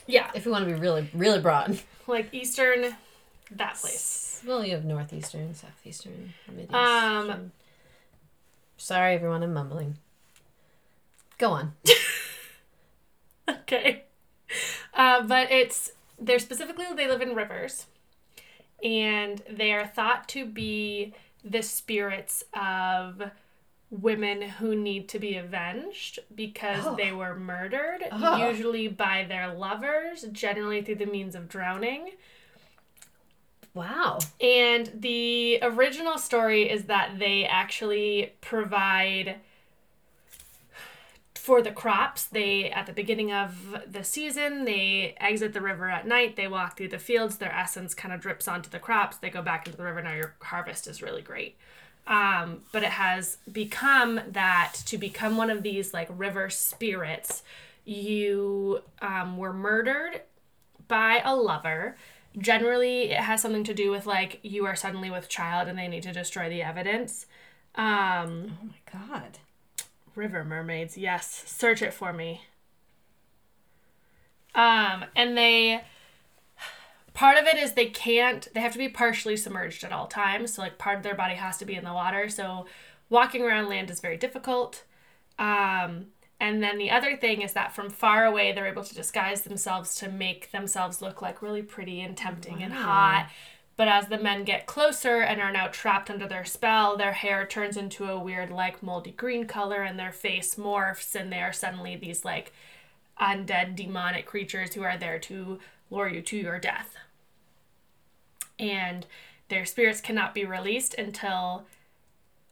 [0.08, 1.80] Yeah, if you want to be really, really broad.
[2.08, 2.96] like Eastern,
[3.52, 4.42] that place.
[4.46, 6.34] Well, you have Northeastern, Southeastern.
[6.70, 7.52] Um,
[8.78, 9.98] Sorry, everyone, I'm mumbling.
[11.38, 11.74] Go on.
[13.48, 14.04] Okay.
[14.94, 17.88] Uh, but it's they're specifically they live in rivers,
[18.84, 23.22] and they are thought to be the spirits of
[23.90, 26.96] women who need to be avenged because Oh.
[26.96, 28.48] they were murdered, Oh.
[28.50, 32.12] usually by their lovers, generally through the means of drowning.
[33.74, 34.20] Wow.
[34.42, 39.36] And the original story is that they actually provide
[41.36, 42.26] for the crops.
[42.26, 46.38] They at the beginning of the season, they exit the river at night.
[46.38, 47.38] They walk through the fields.
[47.38, 49.18] Their essence kind of drips onto the crops.
[49.18, 50.02] They go back into the river.
[50.02, 51.56] Now your harvest is really great.
[52.08, 57.42] Um, but it has become that to become one of these like river spirits,
[57.84, 60.22] you um, were murdered
[60.88, 61.98] by a lover.
[62.38, 65.88] Generally, it has something to do with like you are suddenly with child and they
[65.88, 67.26] need to destroy the evidence.
[67.76, 69.40] Um, Oh my god.
[70.16, 71.44] River mermaids, yes.
[71.48, 72.42] Search it for me.
[74.54, 75.84] Um, and they
[77.16, 80.54] part of it is they can't they have to be partially submerged at all times.
[80.54, 82.30] So like part of their body has to be in the water.
[82.30, 82.68] So
[83.10, 84.84] walking around land is very difficult.
[85.40, 86.08] Um,
[86.40, 89.96] and then the other thing is that from far away they're able to disguise themselves
[89.96, 93.30] to make themselves look like really pretty and tempting and hot.
[93.78, 97.46] But as the men get closer and are now trapped under their spell, their hair
[97.46, 101.52] turns into a weird, like, moldy green color, and their face morphs, and they are
[101.52, 102.54] suddenly these, like,
[103.20, 105.60] undead demonic creatures who are there to
[105.90, 106.96] lure you to your death.
[108.60, 109.06] And
[109.50, 111.66] their spirits cannot be released until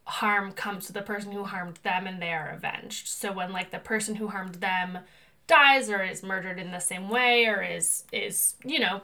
[0.06, 3.08] harm comes to the person who harmed them and they are avenged.
[3.08, 4.98] So when like the person who harmed them
[5.46, 9.02] dies or is murdered in the same way or is is, you know,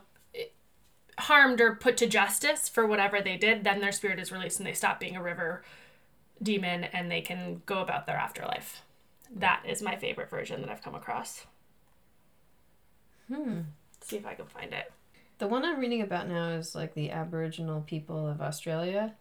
[1.19, 4.67] harmed or put to justice for whatever they did, then their spirit is released and
[4.67, 5.63] they stop being a river
[6.43, 8.83] demon and they can go about their afterlife.
[9.35, 11.47] That is my favorite version that I've come across.
[13.29, 13.61] Hmm.
[14.01, 14.91] see if I can find it.
[15.41, 19.15] The one I'm reading about now is like the Aboriginal people of Australia,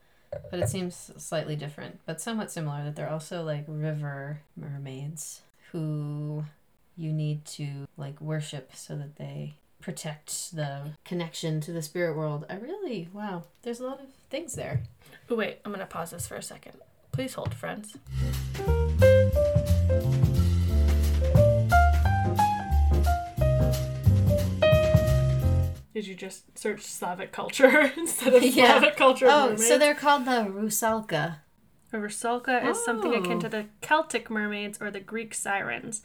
[0.51, 2.84] but it seems slightly different, but somewhat similar.
[2.84, 6.43] That they're also like river mermaids who
[6.97, 12.45] you need to like worship so that they protect the connection to the spirit world.
[12.49, 14.82] I really, wow, there's a lot of things there.
[15.30, 16.74] Oh, wait, I'm going to pause this for a second.
[17.13, 17.95] Please hold, friends.
[26.00, 28.80] Did you just search Slavic culture instead of Yeah.
[28.80, 29.28] Slavic culture?
[29.30, 29.68] Oh, mermaids?
[29.68, 31.39] so they're called the Rusalka.
[31.91, 33.39] A Rusalka is something akin Oh.
[33.41, 36.02] to the Celtic mermaids or the Greek sirens.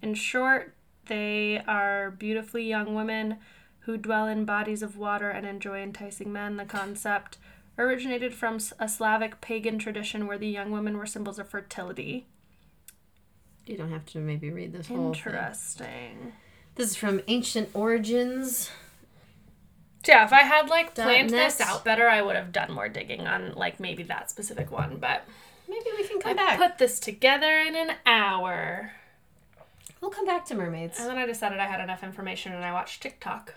[0.00, 0.76] In short,
[1.06, 3.38] they are beautifully young women
[3.80, 6.56] who dwell in bodies of water and enjoy enticing men.
[6.56, 7.38] The concept
[7.76, 12.28] originated from a Slavic pagan tradition where the young women were symbols of fertility.
[13.66, 15.32] You don't have to maybe read this whole thing.
[15.32, 16.32] Interesting.
[16.76, 18.70] This is from Ancient Origins.
[20.06, 23.26] Yeah, if I had like planned this out better, I would have done more digging
[23.26, 24.96] on like maybe that specific one.
[24.98, 25.24] But
[25.68, 26.58] Maybe we can come I back.
[26.58, 28.92] put this together in an hour.
[30.00, 30.98] we'll come back to mermaids.
[30.98, 33.54] And then I decided I had enough information and I watched TikTok.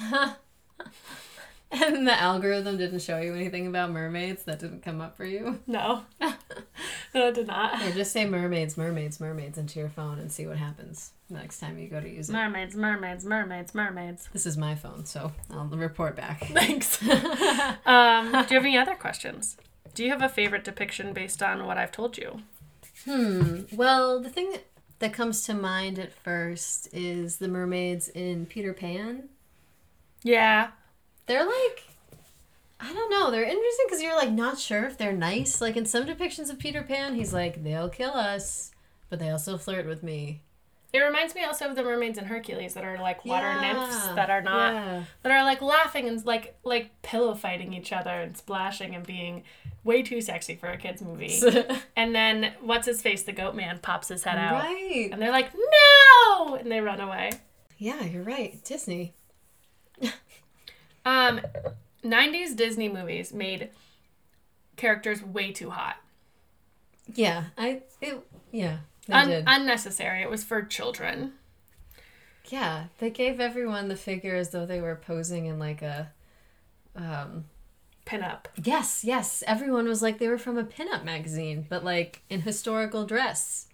[1.84, 5.60] And the algorithm didn't show you anything about mermaids that didn't come up for you.
[5.66, 6.02] No.
[6.20, 7.82] no, I did not.
[7.82, 11.78] Or just say mermaids, mermaids, mermaids into your phone and see what happens next time
[11.78, 12.32] you go to use it.
[12.32, 14.28] Mermaids, mermaids, mermaids, mermaids.
[14.32, 16.46] This is my phone, so I'll report back.
[16.46, 17.02] Thanks.
[17.02, 17.10] um,
[18.32, 19.56] do you have any other questions?
[19.94, 22.40] Do you have a favorite depiction based on what I've told you?
[23.04, 23.62] Hmm.
[23.72, 24.54] Well, the thing
[25.00, 29.28] that comes to mind at first is the mermaids in Peter Pan.
[30.22, 30.70] Yeah.
[31.28, 31.84] They're like,
[32.80, 33.30] I don't know.
[33.30, 35.60] They're interesting because you're like not sure if they're nice.
[35.60, 38.70] Like in some depictions of Peter Pan, he's like, they'll kill us,
[39.10, 40.42] but they also flirt with me.
[40.90, 43.60] It reminds me also of the mermaids in Hercules that are like water Yeah.
[43.74, 45.02] nymphs that are not Yeah.
[45.22, 49.42] that are like laughing and like like pillow fighting each other and splashing and being
[49.84, 51.38] way too sexy for a kids movie.
[51.96, 54.62] and then what's his face, the goat man, pops his head out.
[54.62, 55.10] right.
[55.12, 57.32] And they're like, No and they run away.
[57.76, 58.58] Yeah, you're right.
[58.64, 59.12] Disney.
[61.08, 61.40] Um,
[62.04, 63.70] 90s Disney movies made
[64.76, 65.96] characters way too hot.
[67.14, 67.82] Yeah, I.
[68.00, 68.20] It,
[68.52, 69.44] yeah, they Un- did.
[69.46, 70.22] unnecessary.
[70.22, 71.32] It was for children.
[72.50, 76.12] yeah, they gave everyone the figure as though they were posing in like a.
[76.96, 77.44] Um,
[78.06, 78.46] Pinup.
[78.62, 79.44] yes, yes.
[79.46, 83.66] Everyone was like they were from a pinup magazine, but like in historical dress.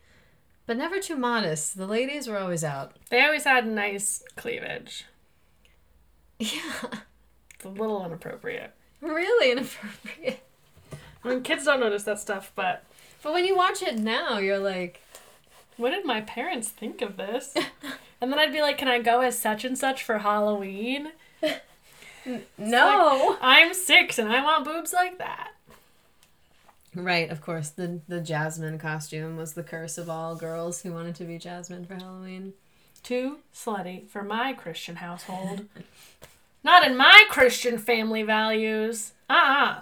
[0.66, 1.76] But never too modest.
[1.76, 2.96] The ladies were always out.
[3.10, 5.04] They always had nice cleavage.
[6.40, 6.98] Yeah,
[7.64, 8.72] It's a little inappropriate.
[9.00, 10.40] really inappropriate.
[11.24, 12.84] I mean, kids don't notice that stuff, but
[13.22, 15.00] But when you watch it now, you're like,
[15.78, 17.54] what did my parents think of this?
[18.20, 21.12] and then I'd be like, can I go as such and such for Halloween?
[22.58, 23.38] no.
[23.40, 25.52] I'm six and I want boobs like that.
[26.94, 27.70] Right, of course.
[27.70, 31.86] The the Jasmine costume was the curse of all girls who wanted to be Jasmine
[31.86, 32.52] for Halloween.
[33.02, 35.64] Too slutty for my Christian household.
[36.64, 39.12] Not in my Christian family values.
[39.30, 39.80] Uh uh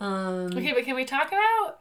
[0.04, 1.78] Um, Okay, but can we talk about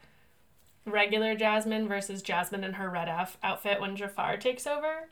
[0.86, 5.08] regular Jasmine versus Jasmine in her red F outfit when Jafar takes over.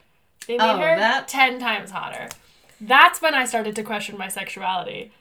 [0.48, 2.30] They made Oh, her that- ten times hotter.
[2.82, 5.12] That's when I started to question my sexuality.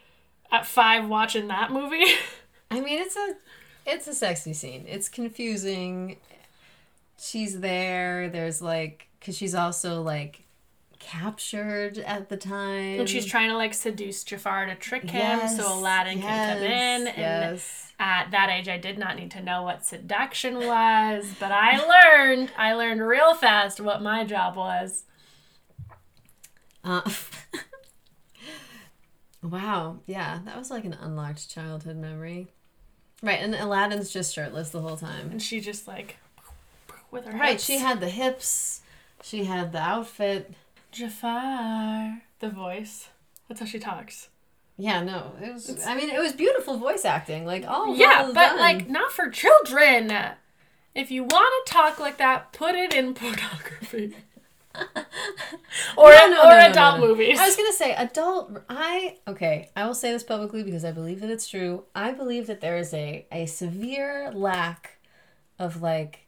[0.51, 2.05] At five, watching that movie.
[2.71, 3.35] I mean, it's a
[3.87, 4.85] it's a sexy scene.
[4.89, 6.17] It's confusing.
[7.21, 8.29] She's there.
[8.29, 10.43] There's like cuz she's also like
[11.07, 12.99] captured at the time.
[13.01, 17.01] and she's trying to like seduce Jafar to trick him so Aladdin can come yes,
[17.01, 17.07] in.
[17.07, 17.93] And yes.
[18.01, 22.51] at that age, I did not need to know what seduction was, but I learned.
[22.59, 25.05] I learned real fast what my job was.
[26.83, 27.09] Uh,
[29.43, 30.01] wow.
[30.07, 32.49] Yeah, that was like an unlocked childhood memory.
[33.23, 35.31] Right, and Aladdin's just shirtless the whole time.
[35.31, 36.17] And she just like
[37.13, 37.65] with her Right, hips.
[37.65, 38.83] she had the hips.
[39.23, 40.53] She had the outfit.
[40.97, 42.23] Jafar.
[42.41, 43.09] The voice.
[43.49, 44.29] That's how she talks.
[44.79, 45.87] Yeah, no, it was.
[45.87, 47.47] I mean, it was beautiful voice acting.
[47.47, 48.59] Like, oh, yeah, well but done.
[48.59, 50.13] like not for children.
[50.95, 54.17] If you want to talk like that, put it in pornography.
[55.97, 57.07] or No, no, or no, no, adult no.
[57.09, 57.39] movies.
[57.39, 58.59] I was gonna say adult.
[58.69, 59.71] I okay.
[59.75, 61.85] I will say this publicly because I believe that it's true.
[61.95, 64.99] I believe that there is a a severe lack
[65.59, 66.27] of like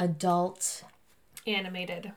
[0.00, 0.82] adult,
[1.46, 2.12] Animated.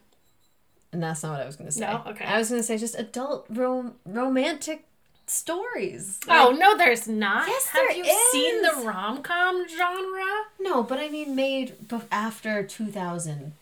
[0.91, 1.81] And that's not what I was gonna say.
[1.81, 2.03] No?
[2.07, 2.25] Okay.
[2.25, 4.85] I was gonna say just adult rom- romantic
[5.27, 6.19] stories.
[6.29, 7.47] oh no, there's not.
[7.47, 10.23] Yes, Have there you seen the rom com genre?
[10.59, 11.73] no, but I mean made
[12.11, 13.53] after two thousand.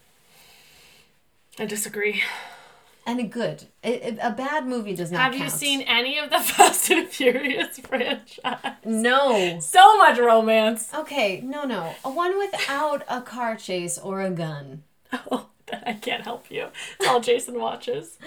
[1.59, 2.21] I disagree.
[3.05, 5.19] And a good, a, a- bad movie does not.
[5.21, 8.75] Have you seen any of the Fast and Furious franchise?
[8.85, 9.59] No.
[9.59, 10.89] So much romance.
[10.93, 11.93] Okay, no, no.
[12.05, 14.83] A one without a car chase or a gun.
[15.29, 15.47] Oh,
[15.85, 16.67] I can't help you.
[16.99, 18.17] It's all Jason watches.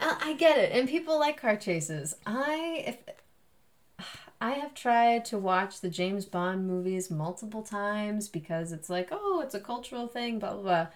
[0.00, 2.16] Uh, I get it, and people like car chases.
[2.26, 4.06] I if
[4.40, 9.40] I have tried to watch the James Bond movies multiple times because it's like, oh,
[9.44, 10.86] it's a cultural thing, blah blah blah.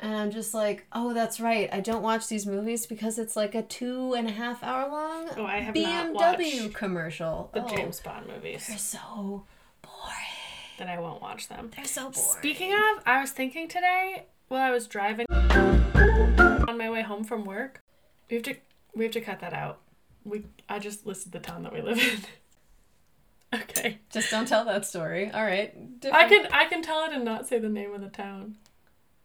[0.00, 1.68] And I'm just like, oh, that's right.
[1.72, 5.28] I don't watch these movies because it's like a two and a half hour long
[5.36, 7.48] Oh, I have BMW commercial.
[7.54, 8.66] the Oh, James Bond movies.
[8.66, 9.44] They're so
[9.82, 10.76] boring.
[10.78, 11.70] Then I won't watch them.
[11.74, 12.14] They're so boring.
[12.14, 17.44] Speaking of, I was thinking today while I was driving on my way home from
[17.44, 17.80] work.
[18.28, 18.56] We have to
[18.94, 19.80] we have to cut that out.
[20.24, 23.60] We I just listed the town that we live in.
[23.60, 23.98] okay.
[24.10, 25.30] Just don't tell that story.
[25.30, 25.74] All right.
[26.12, 28.56] I can I can tell it and not say the name of the town.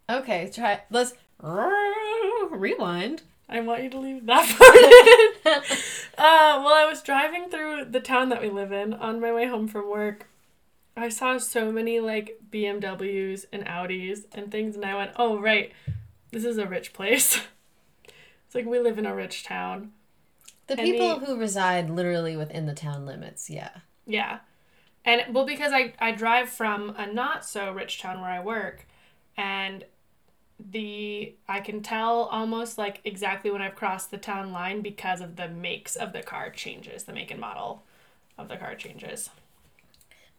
[0.10, 0.82] Okay, try.
[0.90, 3.22] Let's rewind.
[3.48, 5.78] I want you to leave that part in.
[6.18, 9.48] uh, while I was driving through the town that we live in on my way
[9.48, 10.28] home from work,
[11.00, 15.72] I saw so many like BMWs and Audis and things, and I went, "Oh right,
[16.32, 17.42] this is a rich place."
[18.06, 19.94] it's like we live in a rich town.
[20.68, 23.72] The Any- people who reside literally within the town limits, yeah.
[24.06, 24.40] Yeah.
[25.06, 28.86] And well because I I drive from a not so rich town where I work
[29.38, 29.86] and
[30.60, 35.38] the I can tell almost like exactly when I've crossed the town line because of
[35.38, 37.84] the makes of the car changes, the make and model
[38.38, 39.30] of the car changes.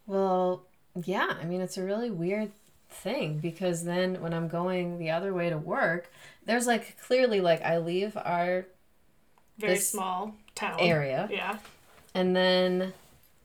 [0.07, 0.63] Well,
[1.05, 2.51] yeah, I mean, it's a really weird
[2.89, 6.11] thing because then when I'm going the other way to work,
[6.45, 8.65] there's like clearly like I leave our
[9.57, 10.77] Very small town.
[10.79, 11.59] area Yeah.
[12.13, 12.93] and then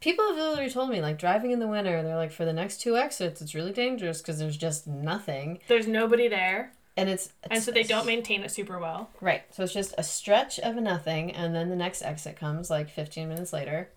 [0.00, 2.80] people have literally told me like driving in the winter, they're like for the next
[2.80, 6.72] two exits, it's really dangerous because there's just nothing There's nobody there.
[6.96, 9.10] and it's, And so they don't maintain it super well.
[9.20, 9.42] Right.
[9.54, 13.28] So it's just a stretch of nothing, and then the next exit comes like 15
[13.28, 13.90] minutes later.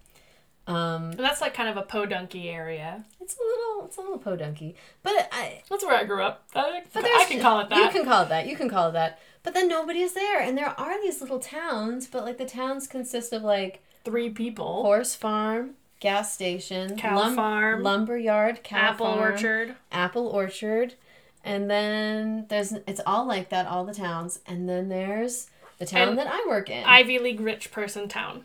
[0.70, 3.04] Um, And that's like kind of a podunky area.
[3.20, 6.48] it's a little, it's a little podunky, but I, That's where I grew up.
[6.56, 7.84] I, but I can call it that.
[7.86, 8.48] You can call it that.
[8.48, 9.20] You can call it that.
[9.44, 12.88] But then nobody is there, and there are these little towns, but like the towns
[12.88, 14.84] consist of like Three people.
[14.84, 19.76] horse farm, gas station, Cow farm, lumber yard, apple farm, orchard.
[19.92, 20.96] apple orchard,
[21.44, 25.50] and then there's it's all like that, all the towns, and then there's
[25.80, 26.84] the town And that I work in.
[26.84, 28.44] Ivy League rich person town.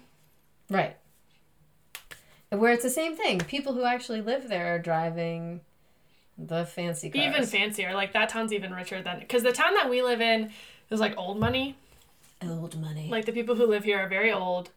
[0.70, 0.97] Right.
[2.51, 3.40] Where it's the same thing.
[3.40, 5.61] People who actually live there are driving
[6.38, 7.24] the fancy cars.
[7.24, 7.95] Even fancier.
[7.95, 10.51] Like that town's even richer than because the town that we live in
[10.90, 11.76] is like old money.
[12.42, 13.09] old money.
[13.11, 14.70] Like the people who live here are very old.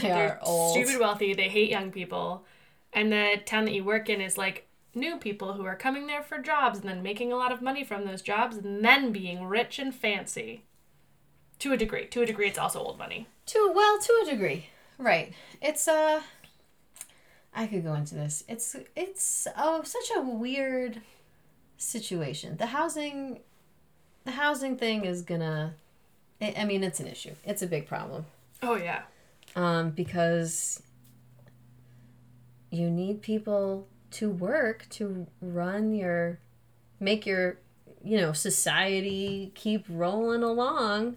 [0.00, 0.72] they They're are old.
[0.72, 1.34] stupid wealthy.
[1.34, 2.44] They hate young people.
[2.92, 6.22] And the town that you work in is like new people who are coming there
[6.22, 9.44] for jobs and then making a lot of money from those jobs and then being
[9.46, 10.62] rich and fancy.
[11.60, 12.06] To a degree.
[12.06, 13.26] To a degree it's also old money.
[13.46, 14.66] To well, to a degree.
[14.98, 15.32] Right.
[15.60, 16.22] It's uh
[17.54, 18.44] I could go into this.
[18.48, 21.00] It's it's oh such a weird
[21.76, 22.56] situation.
[22.56, 23.40] The housing
[24.24, 25.74] the housing thing is gonna
[26.40, 27.34] I I mean it's an issue.
[27.44, 28.26] It's a big problem.
[28.62, 29.02] Oh yeah.
[29.56, 30.82] um, because
[32.70, 36.38] you need people to work to run your
[36.98, 37.58] make your
[38.02, 41.16] you know society keep rolling along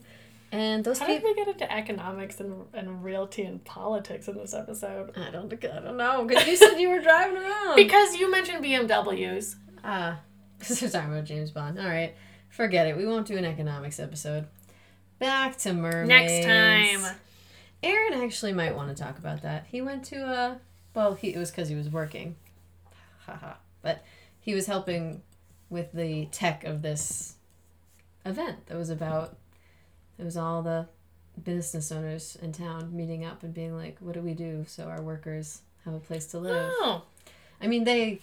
[0.52, 4.54] and those How did we get into economics and, and realty and politics in this
[4.54, 5.18] episode?
[5.18, 8.64] I don't I don't know because you said you were driving around Because you mentioned
[8.64, 9.56] BMWs.
[9.84, 10.20] ah
[10.60, 12.16] because we're talking about James Bond all right
[12.50, 14.48] forget it we won't do an economics episode
[15.20, 17.16] back to mermaids Next time.
[17.84, 19.66] Aaron actually might want to talk about that.
[19.70, 20.60] He went to a
[20.96, 22.36] well, he it was because he was working,
[23.26, 23.54] haha.
[23.84, 24.04] But
[24.40, 25.22] he was helping
[25.70, 27.36] with the tech of this
[28.26, 29.38] event that was about.
[30.18, 30.88] It was all the
[31.44, 35.02] business owners in town meeting up and being like, "What do we do so our
[35.02, 37.04] workers have a place to live?" Oh.
[37.62, 38.20] I mean, they.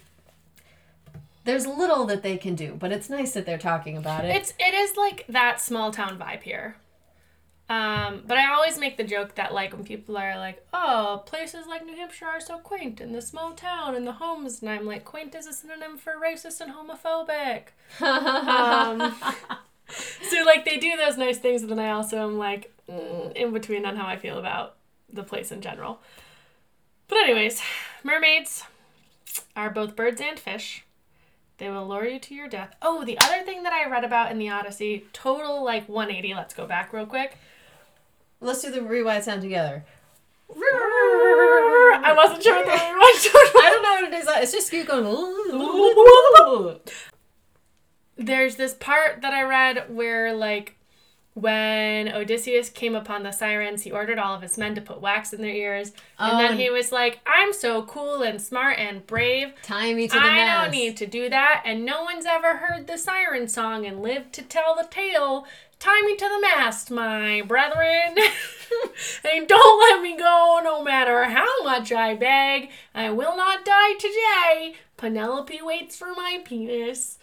[1.44, 4.34] There's little that they can do, but it's nice that they're talking about it.
[4.34, 6.76] It's it is like that small town vibe here.
[7.68, 11.66] Um, but I always make the joke that like when people are like, "Oh, places
[11.66, 14.84] like New Hampshire are so quaint and the small town and the homes," and I'm
[14.84, 17.68] like, "Quaint is a synonym for racist and homophobic."
[18.02, 19.14] um,
[19.88, 23.52] so like they do those nice things, and then I also am like mm, in
[23.52, 24.76] between on how I feel about
[25.12, 26.00] the place in general.
[27.08, 27.60] But anyways,
[28.02, 28.64] mermaids
[29.56, 30.84] are both birds and fish.
[31.58, 32.74] They will lure you to your death.
[32.82, 36.34] Oh, the other thing that I read about in the Odyssey, total like 180.
[36.34, 37.38] Let's go back real quick.
[38.40, 39.84] Let's do the rewind sound together.
[40.50, 43.28] I wasn't sure what the rewind was.
[43.56, 44.26] I don't know what it is.
[44.42, 46.80] It's just you going.
[48.16, 50.76] There's this part that I read where like
[51.34, 55.32] when Odysseus came upon the sirens, he ordered all of his men to put wax
[55.32, 59.04] in their ears, and Oh, then he was like, "I'm so cool and smart and
[59.04, 59.52] brave.
[59.64, 60.30] Tie me to the mast.
[60.32, 60.62] I mast.
[60.62, 64.32] don't need to do that, and no one's ever heard the siren song and lived
[64.34, 65.44] to tell the tale.
[65.80, 68.14] Tie me to the mast, my brethren,
[69.34, 72.70] and don't let me go, no matter how much I beg.
[72.94, 74.76] I will not die today.
[74.96, 77.18] Penelope waits for my penis.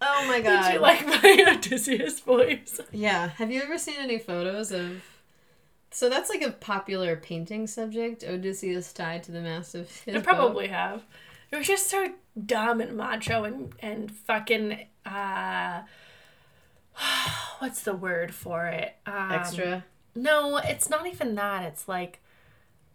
[0.00, 0.62] Oh my god.
[0.68, 2.80] Did you like my Odysseus voice?
[2.92, 3.28] Yeah.
[3.30, 5.02] Have you ever seen any photos of?
[5.90, 8.22] So that's like a popular painting subject.
[8.22, 10.24] Odysseus tied to the mast of his I boat.
[10.24, 11.02] probably have.
[11.50, 12.12] It was just so
[12.46, 15.82] dumb and macho and and fucking uh
[17.58, 18.96] what's the word for it?
[19.06, 19.84] Um, extra.
[20.14, 21.64] No, it's not even that.
[21.64, 22.20] It's like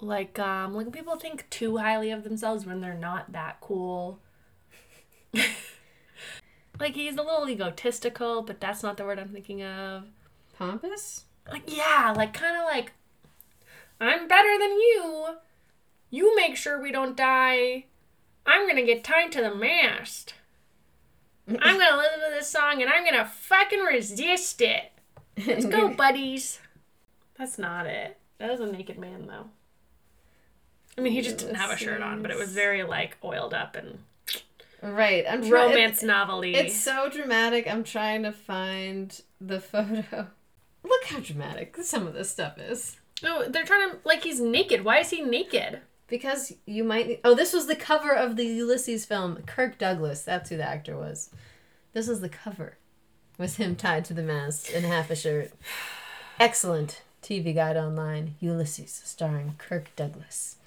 [0.03, 4.19] like um like people think too highly of themselves when they're not that cool.
[6.79, 10.05] like he's a little egotistical, but that's not the word I'm thinking of.
[10.57, 11.25] Pompous.
[11.51, 12.93] Like yeah, like kind of like
[13.99, 15.27] I'm better than you.
[16.09, 17.85] You make sure we don't die.
[18.45, 20.33] I'm gonna get tied to the mast.
[21.47, 24.91] I'm gonna listen to this song and I'm gonna fucking resist it.
[25.47, 26.59] Let's go, buddies.
[27.37, 28.17] That's not it.
[28.37, 29.47] That is a naked man, though.
[30.97, 33.53] I mean, he just didn't have a shirt on, but it was very like oiled
[33.53, 33.99] up and
[34.81, 35.25] Right.
[35.29, 35.69] I'm trying.
[35.71, 36.55] romance novelty.
[36.55, 37.67] It's so dramatic.
[37.71, 40.27] I'm trying to find the photo.
[40.83, 42.97] Look how dramatic some of this stuff is.
[43.23, 44.83] no, they're trying to like he's naked.
[44.83, 45.79] Why is he naked?
[46.07, 47.21] Because you might.
[47.23, 49.37] Oh, this was the cover of the Ulysses film.
[49.45, 50.21] Kirk Douglas.
[50.21, 51.29] That's who the actor was.
[51.93, 52.77] This was the cover.
[53.37, 55.53] Was him tied to the mast in half a shirt.
[56.39, 58.35] Excellent TV guide online.
[58.41, 60.57] Ulysses, starring Kirk Douglas.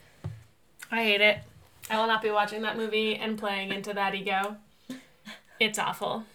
[0.90, 1.38] I hate it.
[1.90, 4.56] I will not be watching that movie and playing into that ego.
[5.60, 6.24] It's awful.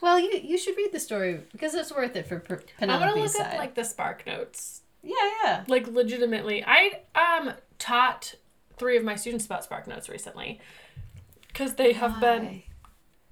[0.00, 3.14] Well, you you should read the story because it's worth it for per- I'm gonna
[3.14, 3.54] look side.
[3.54, 4.82] up like the spark notes.
[5.02, 5.64] yeah, yeah.
[5.66, 8.34] Like legitimately, I um taught
[8.76, 10.60] three of my students about spark notes recently
[11.48, 12.62] because they have been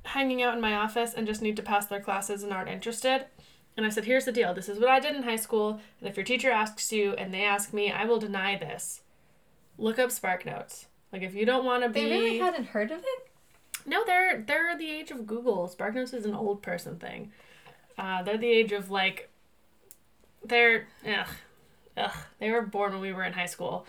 [0.04, 3.26] hanging out in my office and just need to pass their classes and aren't interested.
[3.76, 4.54] And I said, here's the deal.
[4.54, 5.78] This is what I did in high school.
[6.00, 9.01] And if your teacher asks you and they ask me, I will deny this.
[9.82, 10.86] Look up Spark Notes.
[11.12, 13.28] Like if you don't want to be They really hadn't heard of it.
[13.84, 15.66] No, they're they're the age of Google.
[15.66, 17.32] Spark Notes is an old person thing.
[17.98, 19.28] Uh, they're the age of like
[20.44, 21.26] they're ugh,
[21.96, 22.16] ugh.
[22.38, 23.84] They were born when we were in high school.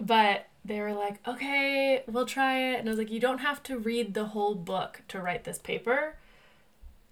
[0.00, 2.80] But they were like, okay, we'll try it.
[2.80, 5.58] And I was like, you don't have to read the whole book to write this
[5.58, 6.16] paper.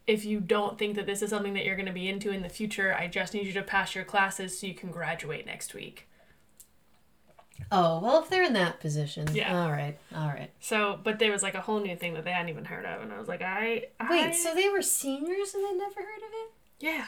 [0.07, 2.43] If you don't think that this is something that you're going to be into in
[2.43, 5.75] the future, I just need you to pass your classes so you can graduate next
[5.75, 6.09] week.
[7.75, 9.63] Oh well, if they're in that position, Yeah.
[9.65, 10.51] All right, all right.
[10.61, 13.01] So, but there was like a whole new thing that they hadn't even heard of.
[13.01, 13.87] And I was like, I.
[13.99, 16.53] I Wait, so they were seniors and they never heard of it?
[16.81, 17.07] Yeah.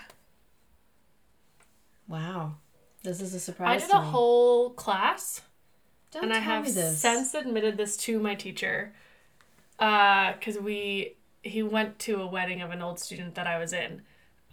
[2.09, 2.55] Wow,
[3.03, 3.83] this is a surprise.
[3.83, 4.07] I did a me.
[4.09, 5.43] whole class
[6.13, 6.99] Don't and I have me this.
[6.99, 8.93] since admitted this to my teacher
[9.79, 13.73] uh, because we he went to a wedding of an old student that I was
[13.73, 14.03] in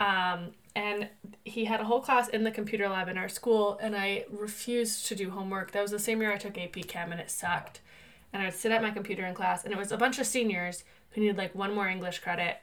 [0.02, 1.10] Um, and
[1.46, 5.06] he had a whole class in the computer lab in our school, and I refused
[5.08, 5.72] to do homework.
[5.72, 7.82] That was the same year I took AP Chem, and it sucked.
[8.34, 10.26] And I would sit at my computer in class, and it was a bunch of
[10.26, 12.58] seniors who needed like one more English credit.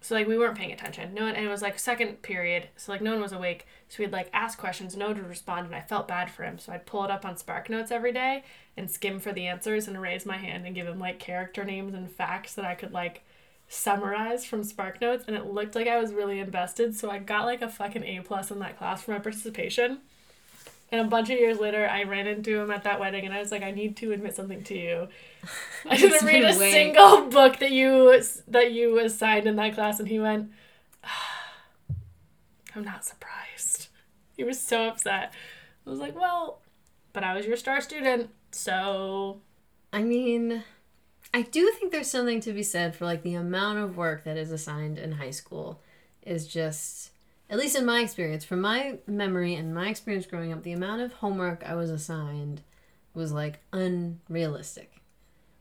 [0.00, 1.12] So like we weren't paying attention.
[1.12, 3.66] No one, and it was like second period, so like no one was awake.
[3.88, 6.58] So we'd like ask questions, no one would respond, and I felt bad for him.
[6.58, 8.44] So I'd pull it up on Spark Notes every day
[8.78, 11.92] and skim for the answers and raise my hand and give him like character names
[11.92, 13.24] and facts that I could like
[13.68, 16.94] summarize from Spark Notes, and it looked like I was really invested.
[16.94, 19.98] So I got like a fucking A plus in that class for my participation.
[20.92, 23.40] And a bunch of years later, I ran into him at that wedding, and I
[23.40, 25.08] was like, "I need to admit something to you.
[25.90, 26.72] I didn't read a Wait.
[26.72, 30.52] single book that you that you assigned in that class." And he went,
[31.02, 31.34] ah,
[32.74, 33.88] "I'm not surprised."
[34.36, 35.32] He was so upset.
[35.84, 36.60] I was like, "Well,
[37.12, 39.40] but I was your star student, so
[39.92, 40.62] I mean,
[41.36, 44.38] I do think there's something to be said for like the amount of work that
[44.38, 45.82] is assigned in high school
[46.22, 47.10] is just
[47.50, 51.02] at least in my experience, from my memory and my experience growing up, the amount
[51.02, 52.62] of homework I was assigned
[53.12, 54.90] was like unrealistic.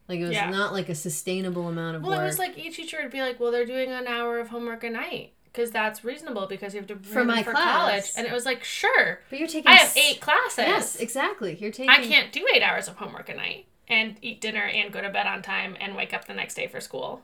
[0.08, 0.50] Like it was Yeah.
[0.50, 2.18] not like a sustainable amount of Well, work.
[2.20, 4.48] Well, it was like each teacher would be like, "Well, they're doing an hour of
[4.48, 8.06] homework a night because that's reasonable because you have to For bring my for college."
[8.16, 10.60] And it was like, "Sure, but you're taking I have eight classes.
[10.60, 11.58] Yes, exactly.
[11.60, 14.92] You're taking I can't do eight hours of homework a night and eat dinner and
[14.92, 17.22] go to bed on time and wake up the next day for school."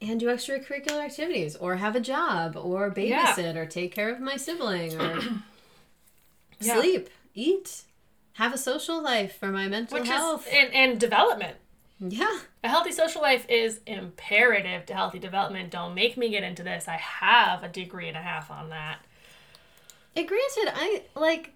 [0.00, 3.26] and do extracurricular activities or have a job or Yeah.
[3.34, 5.18] babysit or take care of my sibling or
[6.60, 6.80] Yeah.
[6.80, 7.82] sleep, eat,
[8.34, 10.46] have a social life for my mental Which health.
[10.46, 11.56] is and, and development.
[11.98, 12.38] yeah.
[12.62, 15.70] A healthy social life is imperative to healthy development.
[15.70, 16.86] Don't make me get into this.
[16.86, 18.98] I have a degree and a half on that.
[20.14, 21.54] And granted, I like.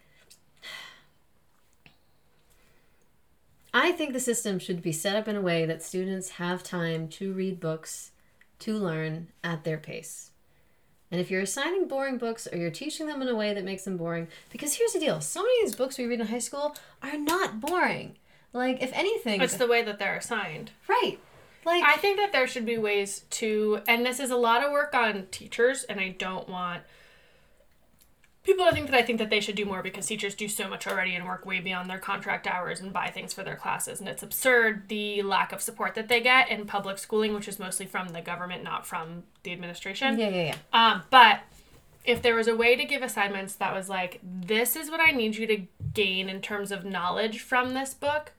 [3.75, 7.09] I think the system should be set up in a way that students have time
[7.09, 8.11] to read books,
[8.61, 10.31] to learn at their pace.
[11.11, 13.85] And if you're assigning boring books or you're teaching them in a way that makes
[13.85, 16.39] them boring, because here's the deal so many of these books we read in high
[16.39, 18.17] school are not boring.
[18.55, 20.73] Like, if anything, It's the way that they're assigned.
[20.89, 21.19] right.
[21.65, 24.73] Like, I think that there should be ways to, and this is a lot of
[24.73, 26.83] work on teachers, and I don't want
[28.45, 30.87] people think that I think that they should do more because teachers do so much
[30.87, 34.01] already and work way beyond their contract hours and buy things for their classes.
[34.01, 37.59] And it's absurd the lack of support that they get in public schooling, which is
[37.59, 40.19] mostly from the government, not from the administration.
[40.19, 40.57] yeah, yeah, yeah.
[40.73, 41.41] Um, but
[42.05, 45.13] if there was a way to give assignments that was like, this is what I
[45.13, 45.63] need you to
[45.95, 48.33] gain in terms of knowledge from this book,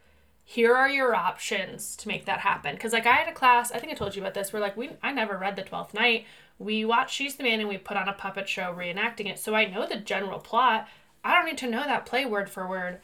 [0.44, 2.76] here are your options to make that happen.
[2.76, 4.76] Because like I had a class, I think I told you about this, where like
[4.76, 6.26] we I never read the Twelfth Night.
[6.64, 9.54] We watched She's the Man and we put on a puppet show reenacting it, so
[9.54, 10.88] I know the general plot.
[11.24, 13.00] I don't need to know that play word for word.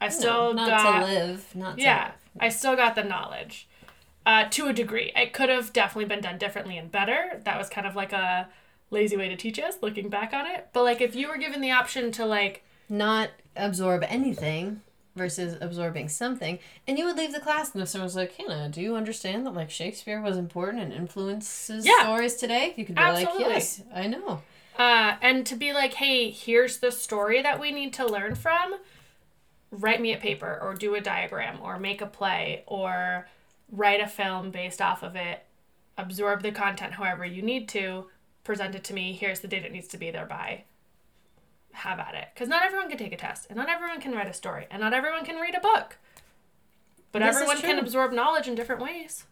[0.00, 2.14] I still not got to live, not to yeah, live.
[2.40, 3.68] I still got the knowledge.
[4.24, 5.10] Uh, to a degree.
[5.16, 7.40] It could have definitely been done differently and better.
[7.44, 8.48] That was kind of like a
[8.90, 10.68] lazy way to teach us, looking back on it.
[10.72, 14.80] But like if you were given the option to like not absorb anything
[15.14, 16.58] versus absorbing something.
[16.86, 19.44] And you would leave the class and if someone was like, Hannah, do you understand
[19.46, 22.02] that like Shakespeare was important and influences Yeah.
[22.02, 22.74] stories today?
[22.76, 23.44] You could be Absolutely.
[23.44, 24.42] like, Yes, I know.
[24.78, 28.74] uh and to be like, hey, here's the story that we need to learn from.
[29.70, 33.26] Write me a paper or do a diagram or make a play or
[33.70, 35.44] write a film based off of it.
[35.96, 38.06] Absorb the content however you need to.
[38.44, 39.12] Present it to me.
[39.12, 40.64] Here's the date it needs to be there by.
[41.72, 42.28] Have at it.
[42.34, 44.80] Because not everyone can take a test, and not everyone can write a story, and
[44.80, 45.96] not everyone can read a book.
[47.10, 49.24] But This everyone can absorb knowledge in different ways.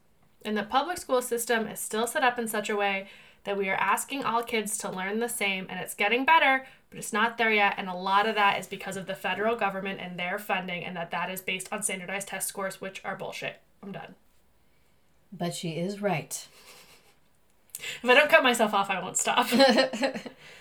[0.45, 3.09] And the public school system is still set up in such a way
[3.45, 6.99] that we are asking all kids to learn the same, and it's getting better, but
[6.99, 7.75] it's not there yet.
[7.79, 10.97] And a lot of that is because of the federal government and their funding, and
[10.97, 13.61] that that is based on standardized test scores, which are bullshit.
[13.83, 14.15] I'm done.
[15.33, 16.47] But she is right.
[18.03, 19.47] If I don't cut myself off, I won't stop.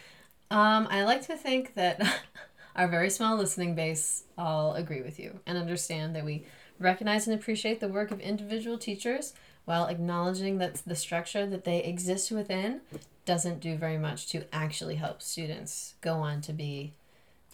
[0.52, 2.02] Um, I like to think that
[2.76, 6.46] our very small listening base all agree with you and understand that we
[6.80, 9.34] recognize and appreciate the work of individual teachers
[9.66, 12.82] while acknowledging that the structure that they exist within
[13.26, 16.94] doesn't do very much to actually help students go on to be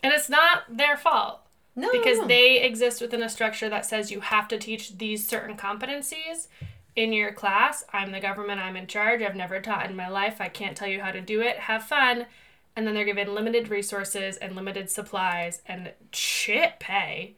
[0.05, 1.39] and it's not their fault.
[1.75, 2.27] no because no.
[2.27, 6.47] they exist within a structure that says you have to teach these certain competencies
[6.95, 7.83] in your class.
[7.91, 9.23] I'm the government, I'm in charge.
[9.23, 10.39] I've never taught in my life.
[10.39, 11.57] I can't tell you how to do it.
[11.57, 12.27] Have fun.
[12.75, 17.35] And then they're given limited resources and limited supplies and shit pay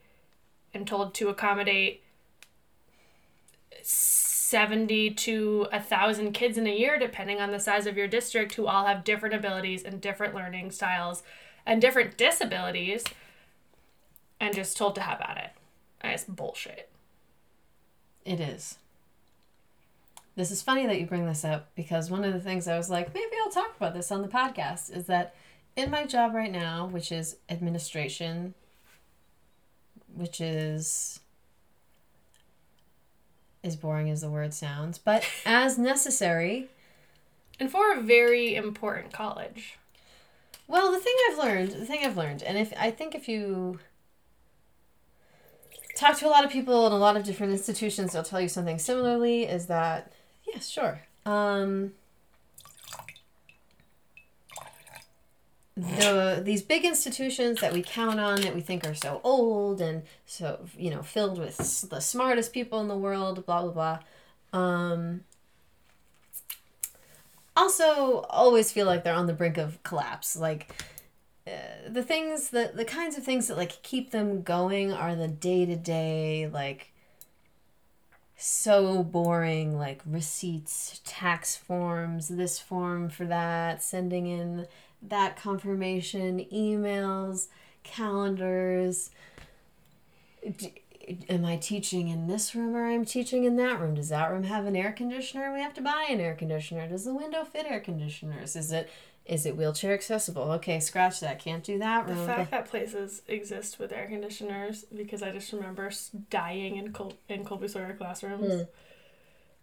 [0.74, 2.02] and told to accommodate
[3.82, 8.54] 70 to a 1,000 kids in a year, depending on the size of your district,
[8.54, 11.22] who all have different abilities and different learning styles
[11.64, 13.04] and different disabilities
[14.40, 15.50] and just told to have at it.
[16.02, 16.90] It's bullshit.
[18.24, 18.78] It is.
[20.38, 22.88] This is funny that you bring this up because one of the things I was
[22.88, 25.34] like, maybe I'll talk about this on the podcast is that
[25.74, 28.54] in my job right now, which is administration,
[30.14, 31.18] which is
[33.64, 36.68] as boring as the word sounds, but as necessary.
[37.58, 39.76] And for a very important college.
[40.68, 43.80] Well, the thing I've learned, the thing I've learned, and if I think if you
[45.96, 48.48] talk to a lot of people in a lot of different institutions, they'll tell you
[48.48, 49.42] something similarly.
[49.42, 50.12] Is that
[50.52, 51.00] yeah, sure.
[51.26, 51.92] Um,
[55.76, 60.02] the these big institutions that we count on that we think are so old and
[60.26, 64.58] so you know filled with the smartest people in the world, blah blah blah.
[64.58, 65.20] Um,
[67.56, 70.36] also, always feel like they're on the brink of collapse.
[70.36, 70.72] Like
[71.46, 71.50] uh,
[71.88, 75.64] the things that the kinds of things that like keep them going are the day
[75.66, 76.92] to day like
[78.40, 84.64] so boring like receipts tax forms this form for that sending in
[85.02, 87.48] that confirmation emails
[87.82, 89.10] calendars.
[90.56, 90.82] D-
[91.28, 93.96] am i teaching in this room or i'm teaching in that room?
[93.96, 95.52] Does that room have an air conditioner?
[95.52, 96.86] We have to buy an air conditioner.
[96.86, 98.54] Does the window fit air conditioners?
[98.54, 98.88] Is it
[99.28, 100.50] is it wheelchair accessible?
[100.52, 101.38] Okay, scratch that.
[101.38, 102.08] Can't do that.
[102.08, 105.90] The fact that places exist with air conditioners, because I just remember
[106.30, 108.46] dying in Col- in Colby Sawyer classrooms.
[108.46, 108.68] Mm.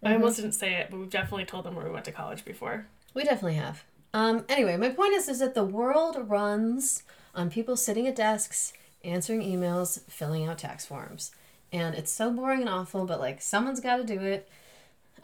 [0.02, 0.14] I mm-hmm.
[0.14, 2.86] almost didn't say it, but we've definitely told them where we went to college before.
[3.12, 3.82] We definitely have.
[4.14, 7.02] Um, anyway, my point is, is that the world runs
[7.34, 8.72] on people sitting at desks,
[9.04, 11.32] answering emails, filling out tax forms,
[11.72, 13.04] and it's so boring and awful.
[13.04, 14.48] But like, someone's got to do it.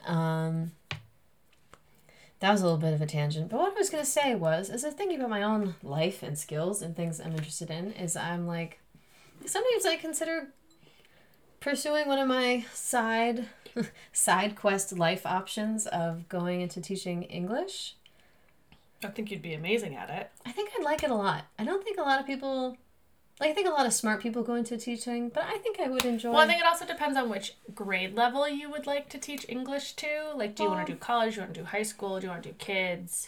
[0.05, 0.73] Um,
[2.43, 3.49] that was a little bit of a tangent.
[3.49, 6.21] But what I was going to say was, as I thinking about my own life
[6.21, 8.81] and skills and things I'm interested in, is I'm like,
[9.45, 10.49] sometimes I consider
[11.61, 13.47] pursuing one of my side
[14.11, 17.95] side quest life options of going into teaching English.
[19.01, 20.29] I think you'd be amazing at it.
[20.45, 21.45] I think I'd like it a lot.
[21.57, 22.75] I don't think a lot of people
[23.43, 25.89] like I think a lot of smart people go into teaching, but I think I
[25.89, 26.31] would enjoy.
[26.31, 29.45] Well, I think it also depends on which grade level you would like to teach
[29.49, 30.31] English to.
[30.33, 31.33] Like, do you want to do college?
[31.33, 32.19] Do you want to do high school?
[32.19, 33.27] Do you want to do kids?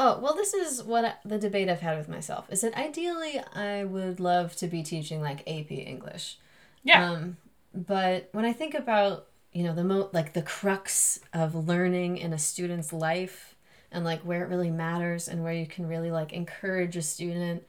[0.00, 2.46] Oh well, this is what I, the debate I've had with myself.
[2.50, 6.38] Is that ideally I would love to be teaching like AP English.
[6.82, 7.12] Yeah.
[7.12, 7.36] Um,
[7.72, 12.32] but when I think about you know the mo like the crux of learning in
[12.32, 13.54] a student's life
[13.92, 17.62] and like where it really matters and where you can really like encourage a student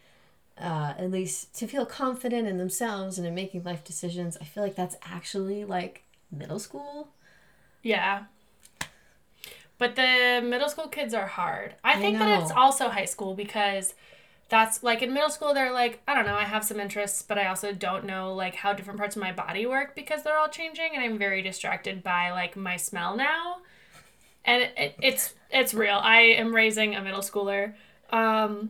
[0.57, 4.63] uh, at least to feel confident in themselves and in making life decisions, I feel
[4.63, 7.09] like that's actually like middle school.
[7.81, 8.23] Yeah.
[9.77, 11.75] But the middle school kids are hard.
[11.83, 12.25] I, I think know.
[12.25, 13.95] that it's also high school because
[14.53, 17.39] that's like in middle school they're like i don't know i have some interests but
[17.39, 20.47] i also don't know like how different parts of my body work because they're all
[20.47, 23.57] changing and i'm very distracted by like my smell now
[24.45, 27.73] and it, it, it's it's real i am raising a middle schooler
[28.11, 28.69] um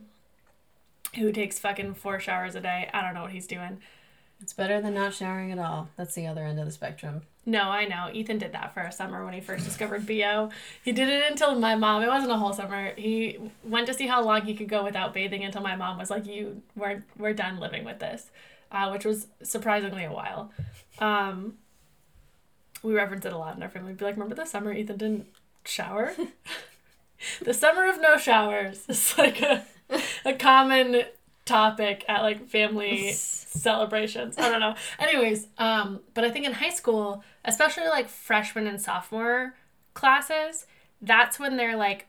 [1.15, 2.89] who takes fucking four showers a day.
[2.93, 3.79] I don't know what he's doing.
[4.41, 5.89] It's better than not showering at all.
[5.95, 7.21] That's the other end of the spectrum.
[7.45, 8.09] No, I know.
[8.11, 10.49] Ethan did that for a summer when he first discovered BO.
[10.83, 12.93] He did it until my mom, it wasn't a whole summer.
[12.97, 16.09] He went to see how long he could go without bathing until my mom was
[16.09, 18.31] like, You we're we're done living with this.
[18.71, 20.51] Uh, which was surprisingly a while.
[20.99, 21.55] Um,
[22.81, 23.91] we reference it a lot in our family.
[23.91, 25.27] We'd be like, Remember the summer Ethan didn't
[25.65, 26.13] shower?
[27.41, 28.83] the summer of no showers.
[28.89, 29.65] It's like a
[30.25, 31.03] a common
[31.45, 34.37] topic at like family celebrations.
[34.37, 34.75] I don't know.
[34.99, 39.55] Anyways, um, but I think in high school, especially like freshman and sophomore
[39.93, 40.65] classes,
[41.01, 42.07] that's when they're like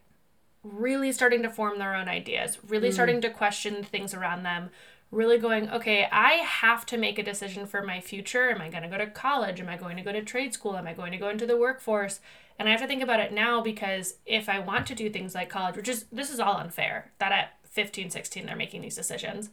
[0.62, 2.94] really starting to form their own ideas, really mm.
[2.94, 4.70] starting to question things around them,
[5.10, 8.50] really going, okay, I have to make a decision for my future.
[8.50, 9.60] Am I going to go to college?
[9.60, 10.76] Am I going to go to trade school?
[10.76, 12.20] Am I going to go into the workforce?
[12.58, 15.34] And I have to think about it now because if I want to do things
[15.34, 18.96] like college, which is this is all unfair, that at 15, 16, they're making these
[18.96, 19.50] decisions.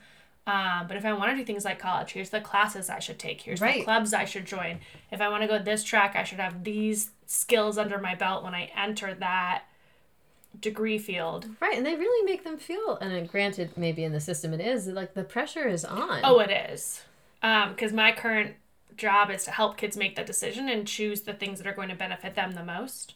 [0.47, 3.19] Um, but if I want to do things like college, here's the classes I should
[3.19, 3.41] take.
[3.41, 3.80] Here's right.
[3.80, 4.80] the clubs I should join.
[5.11, 8.43] If I want to go this track, I should have these skills under my belt
[8.43, 9.63] when I enter that
[10.59, 11.47] degree field.
[11.59, 12.97] Right, and they really make them feel.
[12.97, 16.22] And granted, maybe in the system it is like the pressure is on.
[16.24, 17.03] Oh, it is.
[17.41, 18.55] Because um, my current
[18.97, 21.89] job is to help kids make that decision and choose the things that are going
[21.89, 23.15] to benefit them the most.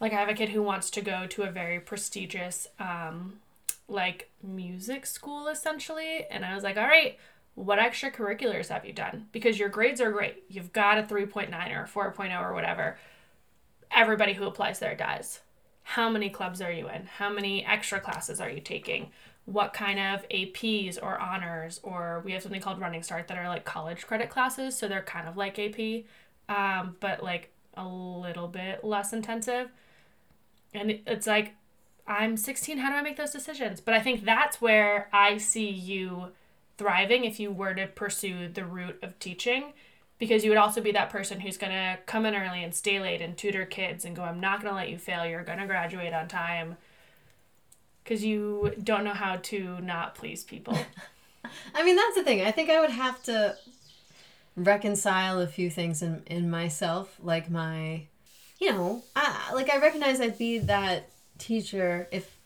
[0.00, 3.40] Like I have a kid who wants to go to a very prestigious um,
[3.90, 6.26] like music school essentially.
[6.30, 7.18] And I was like, all right,
[7.54, 9.26] what extracurriculars have you done?
[9.32, 10.44] Because your grades are great.
[10.48, 12.98] You've got a 3.9 or a 4.0 or whatever.
[13.90, 15.40] Everybody who applies there does.
[15.82, 17.06] How many clubs are you in?
[17.06, 19.10] How many extra classes are you taking?
[19.44, 21.80] What kind of APs or honors?
[21.82, 24.78] Or we have something called Running Start that are like college credit classes.
[24.78, 26.04] So they're kind of like AP,
[26.48, 29.70] um, but like a little bit less intensive.
[30.72, 31.54] And it's like,
[32.10, 32.78] I'm 16.
[32.78, 33.80] How do I make those decisions?
[33.80, 36.32] But I think that's where I see you
[36.76, 39.72] thriving if you were to pursue the route of teaching
[40.18, 43.00] because you would also be that person who's going to come in early and stay
[43.00, 45.58] late and tutor kids and go i'm not going to let you fail you're going
[45.58, 46.78] to graduate on time
[48.02, 50.74] because you don't know how to not please people
[51.74, 52.42] I mean, that's the thing.
[52.42, 53.56] I think I would have to
[54.56, 58.02] reconcile a few things in, in myself, like my,
[58.58, 61.08] you know, I, like I recognize I'd be that
[61.40, 62.36] teacher if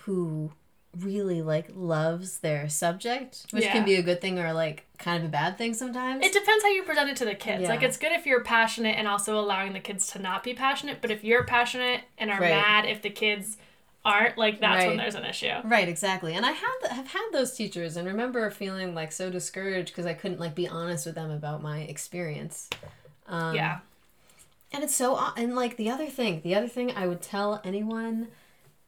[0.00, 0.52] who
[0.96, 3.72] really like loves their subject, which Yeah.
[3.72, 6.24] can be a good thing or like kind of a bad thing sometimes.
[6.24, 8.96] it depends how you present it to the kids like it's good if you're passionate
[8.96, 12.40] and also allowing the kids to not be passionate but if you're passionate and are
[12.40, 12.50] Right.
[12.50, 13.56] mad if the kids
[14.04, 16.34] aren't like that's when there's an issue Right, exactly.
[16.34, 20.14] And I have have had those teachers and remember feeling like so discouraged because I
[20.14, 22.68] couldn't like be honest with them about my experience.
[23.26, 23.78] Um, yeah
[24.74, 28.28] And it's so and like the other thing, the other thing I would tell anyone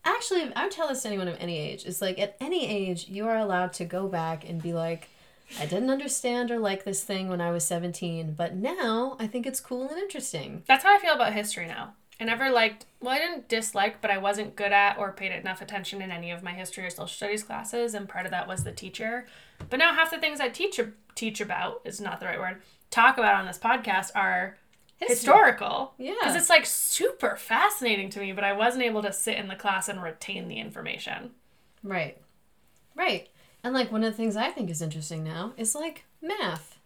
[0.04, 3.08] actually I would tell this to anyone of any age is like at any age
[3.08, 5.08] you are allowed to go back and be like
[5.60, 9.46] I didn't understand or like this thing when I was 17, but now I think
[9.46, 10.64] it's cool and interesting.
[10.66, 11.94] That's how I feel about history now.
[12.18, 15.60] I never liked, well, I didn't dislike, but I wasn't good at or paid enough
[15.60, 18.64] attention in any of my history or social studies classes, and part of that was
[18.64, 19.26] the teacher.
[19.70, 20.80] But now half the things I teach
[21.14, 22.60] teach about is not the right word.
[22.90, 24.56] Talk about on this podcast are
[25.00, 25.94] historical.
[25.98, 26.14] Yeah.
[26.20, 29.56] Because it's like super fascinating to me, but I wasn't able to sit in the
[29.56, 31.30] class and retain the information.
[31.82, 32.16] Right.
[32.94, 33.28] Right.
[33.62, 36.78] And like one of the things I think is interesting now is like math.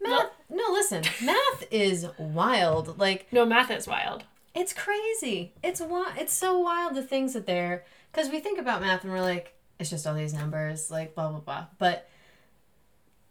[0.00, 0.30] Math.
[0.48, 1.02] No, listen.
[1.24, 2.98] math is wild.
[2.98, 4.24] Like No, math is wild.
[4.54, 5.52] it's crazy.
[5.62, 9.12] It's wi- It's so wild the things that they're because we think about math and
[9.12, 11.66] we're like it's just all these numbers like blah blah blah.
[11.78, 12.08] But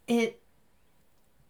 [0.06, 0.40] it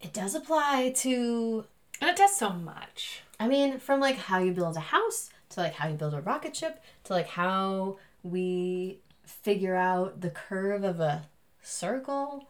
[0.01, 1.65] it does apply to
[2.01, 3.21] And it does so much.
[3.39, 6.21] I mean, from like how you build a house to like how you build a
[6.21, 11.23] rocket ship to like how we figure out the curve of a
[11.61, 12.47] circle.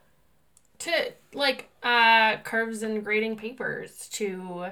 [0.80, 4.68] To like uh curves and grading papers to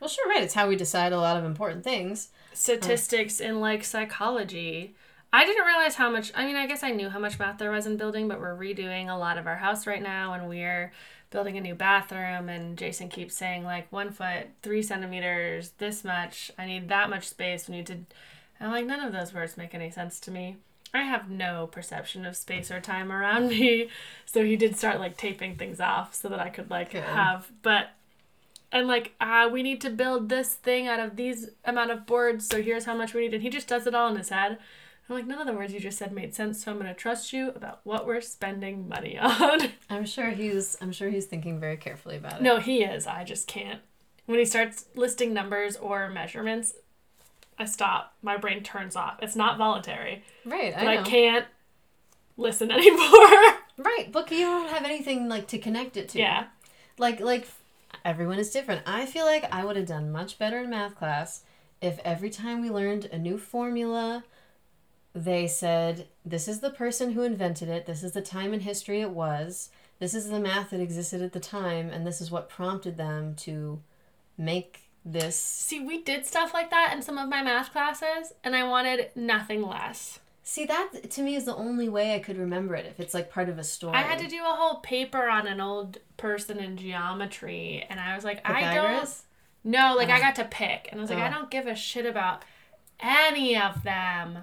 [0.00, 0.42] Well, sure, right.
[0.42, 2.30] It's how we decide a lot of important things.
[2.52, 4.94] statistics in like psychology.
[5.32, 6.32] I didn't realize how much.
[6.34, 8.56] I mean, I guess I knew how much math there was in building, but we're
[8.56, 10.92] redoing a lot of our house right now, and we're
[11.30, 12.48] building a new bathroom.
[12.48, 16.50] And Jason keeps saying like one foot, three centimeters, this much.
[16.58, 17.68] I need that much space.
[17.68, 17.98] We need to.
[18.60, 20.56] I'm like, none of those words make any sense to me.
[20.92, 23.88] I have no perception of space or time around me,
[24.26, 27.04] so he did start like taping things off so that I could like Good.
[27.04, 27.50] have.
[27.62, 27.90] But
[28.72, 32.46] and like ah we need to build this thing out of these amount of boards
[32.46, 34.58] so here's how much we need and he just does it all in his head
[35.10, 37.32] i'm like none of the words you just said made sense so i'm to trust
[37.32, 40.78] you about what we're spending money on I'm sure he's.
[40.80, 42.42] I'm sure he's thinking very carefully about it.
[42.42, 43.80] no he is i just can't
[44.26, 46.74] when he starts listing numbers or measurements
[47.58, 50.72] i stop my brain turns off it's not voluntary right.
[50.74, 51.46] but I i, can't
[52.36, 56.18] listen anymore Right, but you don't have anything like to connect it to.
[56.18, 56.46] yeah
[56.98, 57.48] Like like
[58.04, 58.82] everyone is different.
[58.86, 61.44] I feel like I would have done much better in math class
[61.80, 64.24] if every time we learned a new formula
[65.14, 69.00] they said this is the person who invented it, this is the time in history
[69.00, 72.48] it was, this is the math that existed at the time and this is what
[72.48, 73.80] prompted them to
[74.38, 78.54] make this see we did stuff like that in some of my math classes and
[78.54, 82.74] i wanted nothing less See that to me is the only way I could remember
[82.74, 83.94] it if it's like part of a story.
[83.96, 88.16] I had to do a whole paper on an old person in geometry, and I
[88.16, 88.84] was like, I don't.
[88.84, 89.22] Pythagoras?
[89.62, 90.20] No, like I Oh.
[90.22, 91.32] got to pick, and I was like, I Oh.
[91.32, 92.42] don't give a shit about
[92.98, 94.38] any of them.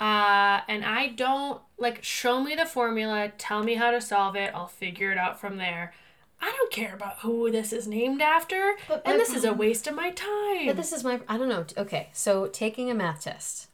[0.00, 4.50] Uh, and I don't like show me the formula, tell me how to solve it,
[4.54, 5.92] I'll figure it out from there.
[6.40, 9.86] I don't care about who this is named after, But and this is a waste
[9.86, 10.66] of my time.
[10.66, 11.66] But this is my I don't know.
[11.76, 13.68] Okay, so taking a math test.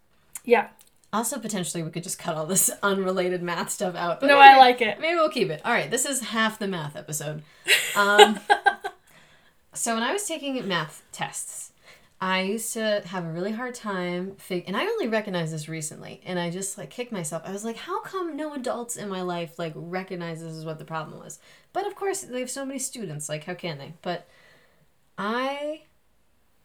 [0.44, 0.68] yeah,
[1.12, 4.18] Also, potentially, we could just cut all this unrelated math stuff out.
[4.20, 4.98] But no, I like it.
[5.00, 5.60] Maybe we'll keep it.
[5.64, 7.44] All right, this is half the math episode.
[7.94, 8.40] Um,
[9.72, 11.70] so when I was taking math tests,
[12.20, 16.22] I used to have a really hard time fig- and I only recognized this recently,
[16.24, 17.42] and I just like kicked myself.
[17.44, 20.78] I was like, how come no adults in my life like recognize this is what
[20.78, 21.38] the problem was?
[21.74, 23.28] But of course, they have so many students.
[23.28, 23.92] Like, how can they?
[24.00, 24.26] But
[25.18, 25.82] I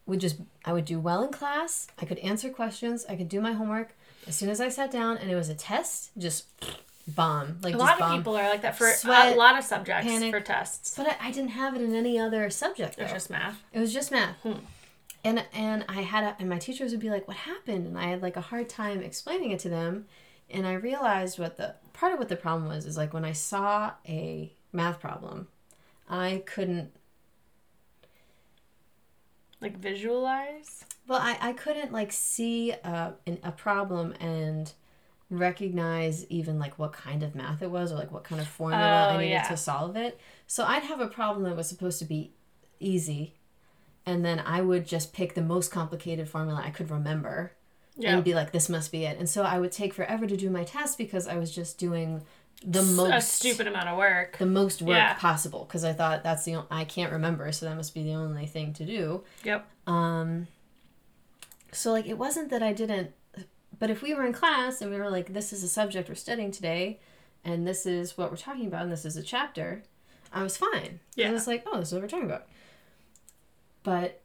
[0.06, 1.86] would just I would do well in class.
[2.00, 3.04] I could answer questions.
[3.08, 3.94] I could do my homework.
[4.26, 6.46] As soon as I sat down and it was a test, just
[7.06, 7.58] bomb.
[7.62, 8.12] Like A lot bomb.
[8.12, 10.32] of people are like that for Sweat, a lot of subjects panic.
[10.32, 10.94] for tests.
[10.96, 12.98] But I, I didn't have it in any other subject.
[12.98, 13.62] It was just math.
[13.72, 14.36] It was just math.
[14.42, 14.52] Hmm.
[15.24, 18.04] And and I had a, and my teachers would be like, "What happened?" And I
[18.06, 20.06] had like a hard time explaining it to them.
[20.50, 23.32] And I realized what the part of what the problem was is like when I
[23.32, 25.48] saw a math problem,
[26.08, 26.92] I couldn't
[29.60, 30.84] Like visualize?
[31.06, 34.72] Well, I, I couldn't like see an, a problem and
[35.30, 39.06] recognize even like what kind of math it was or like what kind of formula
[39.08, 39.42] Oh, I needed yeah.
[39.44, 40.20] to solve it.
[40.46, 42.32] So I'd have a problem that was supposed to be
[42.80, 43.34] easy,
[44.06, 47.52] and then I would just pick the most complicated formula I could remember
[47.96, 48.14] Yeah.
[48.14, 50.50] and be like, "This must be it." And so I would take forever to do
[50.50, 52.22] my test because I was just doing
[52.64, 54.38] the most a stupid amount of work.
[54.38, 55.14] the most work Yeah.
[55.14, 58.14] possible because I thought that's the o- I can't remember, so that must be the
[58.14, 59.24] only thing to do.
[59.44, 59.66] Yep.
[59.88, 60.46] Um,
[61.72, 63.12] so like it wasn't that I didn't,
[63.78, 66.14] but if we were in class and we were like, this is a subject we're
[66.14, 67.00] studying today,
[67.44, 69.82] and this is what we're talking about, and this is a chapter,
[70.32, 71.00] I was fine.
[71.16, 71.24] Yeah.
[71.26, 71.30] Yeah.
[71.30, 72.46] I was like, oh, this is what we're talking about.
[73.82, 74.20] But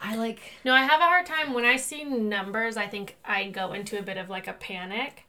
[0.00, 2.76] I like, No, I have a hard time when I see numbers.
[2.76, 5.24] I think I go into a bit of like a panic.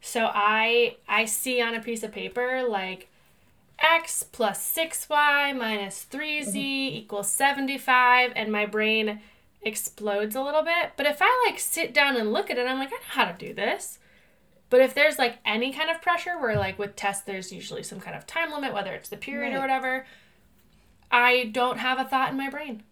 [0.00, 3.08] So I I see on a piece of paper like
[3.80, 6.96] x plus 6y minus 3z mm-hmm.
[6.96, 9.20] equals 75 and my brain
[9.62, 10.92] explodes a little bit.
[10.96, 13.24] But if I like sit down and look at it, I'm like, I know how
[13.26, 13.98] to do this.
[14.70, 18.00] But if there's like any kind of pressure where like with tests there's usually some
[18.00, 20.06] kind of time limit, whether it's the period or whatever,
[21.10, 22.82] I don't have a thought in my brain.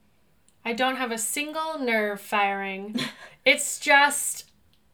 [0.67, 2.99] I don't have a single nerve firing.
[3.45, 4.51] it's just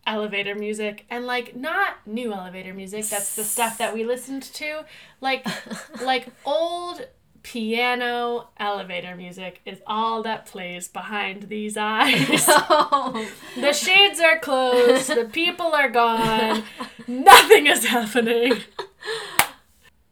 [0.06, 3.06] elevator music and like not new elevator music.
[3.06, 4.84] That's the stuff that we listened to.
[5.22, 5.46] Like
[6.02, 7.06] like old
[7.42, 12.44] piano elevator music is all that plays behind these eyes.
[12.74, 13.26] Oh.
[13.56, 16.64] the shades are closed, the people are gone,
[17.06, 18.58] nothing is happening.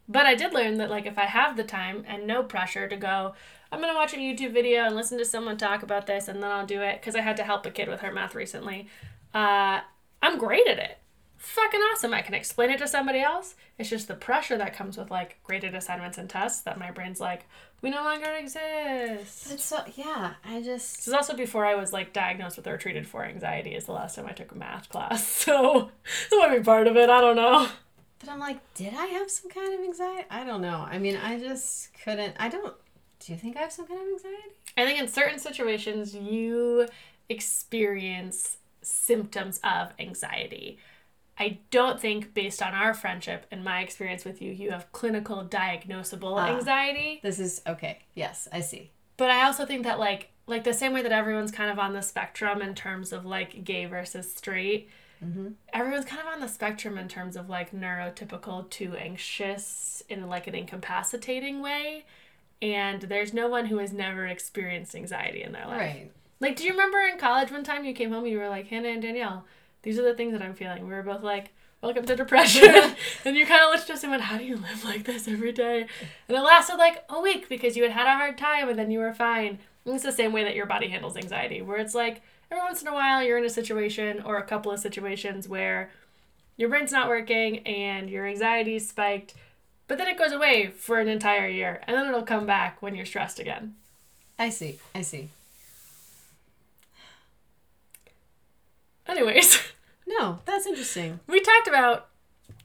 [0.09, 2.97] But I did learn that like if I have the time and no pressure to
[2.97, 3.33] go,
[3.71, 6.51] I'm gonna watch a YouTube video and listen to someone talk about this and then
[6.51, 8.87] I'll do it because I had to help a kid with her math recently.
[9.33, 9.79] Uh,
[10.21, 10.97] I'm great at it.
[11.37, 12.13] Fucking awesome.
[12.13, 13.55] I can explain it to somebody else.
[13.79, 17.19] It's just the pressure that comes with like graded assignments and tests that my brain's
[17.19, 17.45] like,
[17.81, 19.51] we no longer exist.
[19.51, 22.77] it's so, yeah, I just, This is also before I was like diagnosed with or
[22.77, 23.73] treated for anxiety.
[23.73, 25.89] Is the last time I took a math class, so
[26.29, 27.09] this might be part of it.
[27.09, 27.67] I don't know.
[28.19, 30.27] but I'm like, did I have some kind of anxiety?
[30.29, 30.85] I don't know.
[30.87, 32.75] I mean, I just couldn't, I don't,
[33.25, 34.37] do you think I have some kind of anxiety?
[34.77, 36.87] I think in certain situations you
[37.29, 40.77] experience symptoms of anxiety.
[41.37, 45.43] I don't think, based on our friendship and my experience with you, you have clinical
[45.45, 46.55] diagnosable Ah.
[46.55, 47.19] anxiety.
[47.23, 48.91] This is, okay, yes, I see.
[49.17, 51.93] But I also think that like like the same way that everyone's kind of on
[51.93, 54.89] the spectrum in terms of like gay versus straight,
[55.23, 55.49] Mm-hmm.
[55.71, 60.47] everyone's kind of on the spectrum in terms of like neurotypical to anxious in like
[60.47, 62.05] an incapacitating way.
[62.61, 65.79] And there's no one who has never experienced anxiety in their life.
[65.79, 66.11] Right.
[66.39, 68.67] Like, do you remember in college one time you came home and you were like,
[68.67, 69.45] Hannah and Danielle,
[69.83, 70.87] these are the things that I'm feeling.
[70.87, 71.51] We were both like,
[71.81, 72.95] welcome to depression.
[73.25, 75.27] and you kind of looked at us and went, how do you live like this
[75.27, 75.87] every day?
[76.27, 78.91] And it lasted like a week because you had had a hard time and then
[78.91, 79.59] you were fine.
[79.85, 82.21] And it's the same way that your body handles anxiety, where it's like
[82.51, 85.89] every once in a while you're in a situation or a couple of situations where
[86.57, 89.33] your brain's not working and your anxiety spiked,
[89.91, 92.95] but then it goes away for an entire year and then it'll come back when
[92.95, 93.75] you're stressed again.
[94.39, 95.27] I see, I see.
[99.05, 99.59] Anyways.
[100.07, 101.21] No, that's interesting.
[101.27, 102.07] We talked about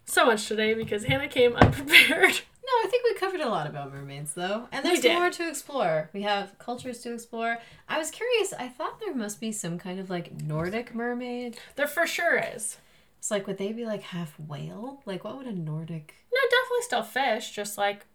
[0.05, 2.33] so much today because Hannah came unprepared.
[2.33, 4.67] No, I think we covered a lot about mermaids, though.
[4.73, 6.11] And there's more to explore.
[6.13, 7.59] We have cultures to explore.
[7.89, 8.53] I was curious.
[8.53, 11.59] I thought there must be some kind of like Nordic mermaid.
[11.77, 12.79] There for sure is.
[13.27, 15.03] It's like, would they be like half whale?
[15.05, 16.15] Like, what would a Nordic.
[16.33, 18.07] No, definitely still fish, just like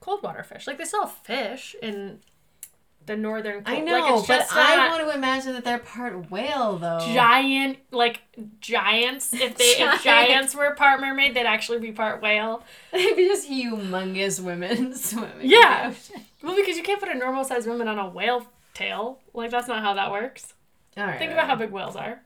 [0.00, 0.66] cold water fish.
[0.66, 2.18] Like they still have fish in
[3.06, 3.62] the northern.
[3.64, 6.98] I cold- know, like, but I want to imagine that they're part whale, though.
[7.14, 8.20] giant like
[8.60, 9.32] giants.
[9.32, 9.94] If they Giant.
[9.94, 12.62] if giants were part mermaid, they'd actually be part whale.
[12.92, 15.30] They'd be just humongous women swimming.
[15.48, 15.94] Yeah.
[16.42, 19.18] Well, because you can't put a normal sized woman on a whale tail.
[19.32, 20.52] Like that's not how that works.
[20.98, 21.18] All right.
[21.18, 22.20] Think about how big whales are.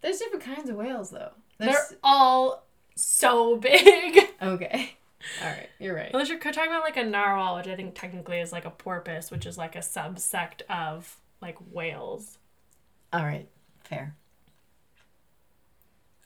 [0.00, 1.32] There's different kinds of whales, though.
[1.66, 2.66] They're all
[2.96, 4.18] so big.
[4.42, 4.94] Okay.
[5.42, 5.68] All right.
[5.78, 6.10] You're right.
[6.14, 9.30] Unless you're talking about like a narwhal, which I think technically is like a porpoise,
[9.30, 12.38] which is like a subsect of like whales.
[13.12, 13.46] All right.
[13.84, 14.16] Fair.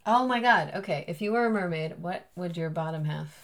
[0.07, 0.73] Oh my god.
[0.77, 1.05] Okay.
[1.09, 3.43] If you were a mermaid, what would your bottom half?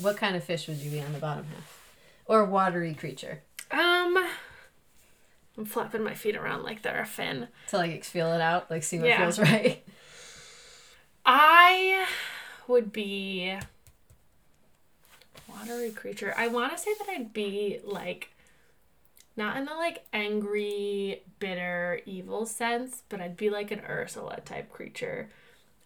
[0.00, 1.82] What kind of fish would you be on the bottom half?
[2.26, 3.42] Or watery creature?
[3.70, 4.18] Um,
[5.56, 7.48] I'm flapping my feet around like they're a fin.
[7.68, 9.18] To like feel it out, like see what Yeah.
[9.22, 9.82] feels right.
[11.26, 12.06] I
[12.68, 13.56] would be
[15.48, 16.32] watery creature.
[16.36, 18.30] I want to say that I'd be like
[19.36, 24.70] not in the like angry, bitter, evil sense, but I'd be like an Ursula type
[24.72, 25.28] creature.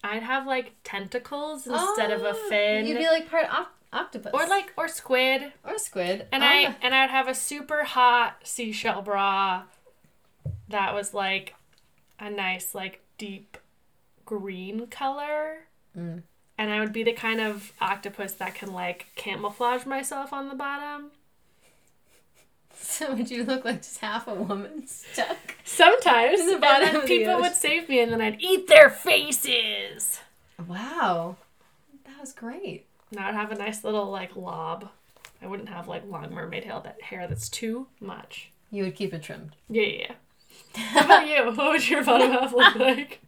[0.05, 2.87] I'd have like tentacles instead of a Oh, fin.
[2.87, 4.33] You'd be like part oc- octopus.
[4.33, 5.53] or like or squid.
[5.65, 6.27] or squid.
[6.33, 9.65] And Oh, I and I'd have a super hot seashell bra
[10.69, 11.55] that was like
[12.19, 13.57] a nice like deep
[14.39, 15.67] green color.
[15.99, 16.23] Mm.
[16.57, 20.55] And I would be the kind of octopus that can like camouflage myself on the
[20.55, 21.11] bottom.
[22.73, 25.57] So would you look like just half a woman stuck?
[25.65, 28.69] Sometimes, the and bottom then of the people would save me, and then I'd eat
[28.69, 30.21] their faces.
[30.67, 31.37] Wow,
[32.05, 32.87] that was great.
[33.11, 34.89] Now I'd have a nice little like lob.
[35.43, 38.51] I wouldn't have like long mermaid hair that hair that's too much.
[38.71, 39.57] You would keep it trimmed.
[39.69, 40.13] Yeah, yeah.
[40.75, 40.81] yeah.
[40.83, 41.45] How about you?
[41.53, 43.21] What would your bottom half look like?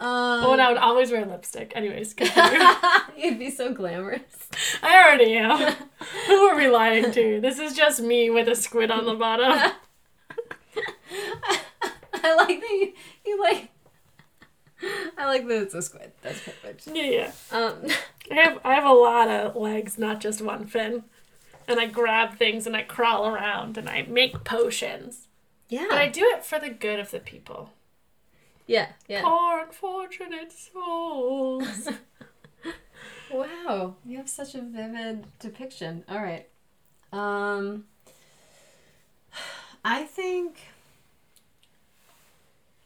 [0.00, 0.08] Um,
[0.44, 1.72] Oh, and I would always wear lipstick.
[1.76, 2.14] Anyways.
[3.16, 4.48] You'd be so glamorous.
[4.82, 5.74] I already am.
[6.26, 7.40] Who are we lying to?
[7.40, 9.52] This is just me with a squid on the bottom.
[12.24, 12.92] I like that you,
[13.26, 13.68] you like.
[15.16, 16.12] I like that it's a squid.
[16.22, 16.88] That's perfect.
[16.92, 17.32] Yeah, yeah.
[17.52, 17.86] Um,
[18.30, 21.04] I have I have a lot of legs, not just one fin.
[21.68, 25.28] And I grab things and I crawl around and I make potions.
[25.68, 25.86] yeah.
[25.88, 27.70] But I do it for the good of the people.
[28.66, 28.88] Yeah.
[29.08, 29.22] Yeah.
[29.22, 31.88] Poor unfortunate souls.
[33.32, 36.04] Wow, you have such a vivid depiction.
[36.06, 36.46] All right.
[37.12, 37.84] Um
[39.84, 40.58] I think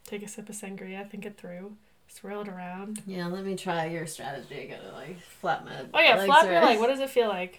[0.07, 1.75] Take a sip of sangria, think it through,
[2.07, 3.03] swirl it around.
[3.09, 4.61] yeah, let me try your strategy.
[4.73, 6.79] I gotta like flap my Oh yeah, legs flap your leg.
[6.79, 7.59] What does it feel like?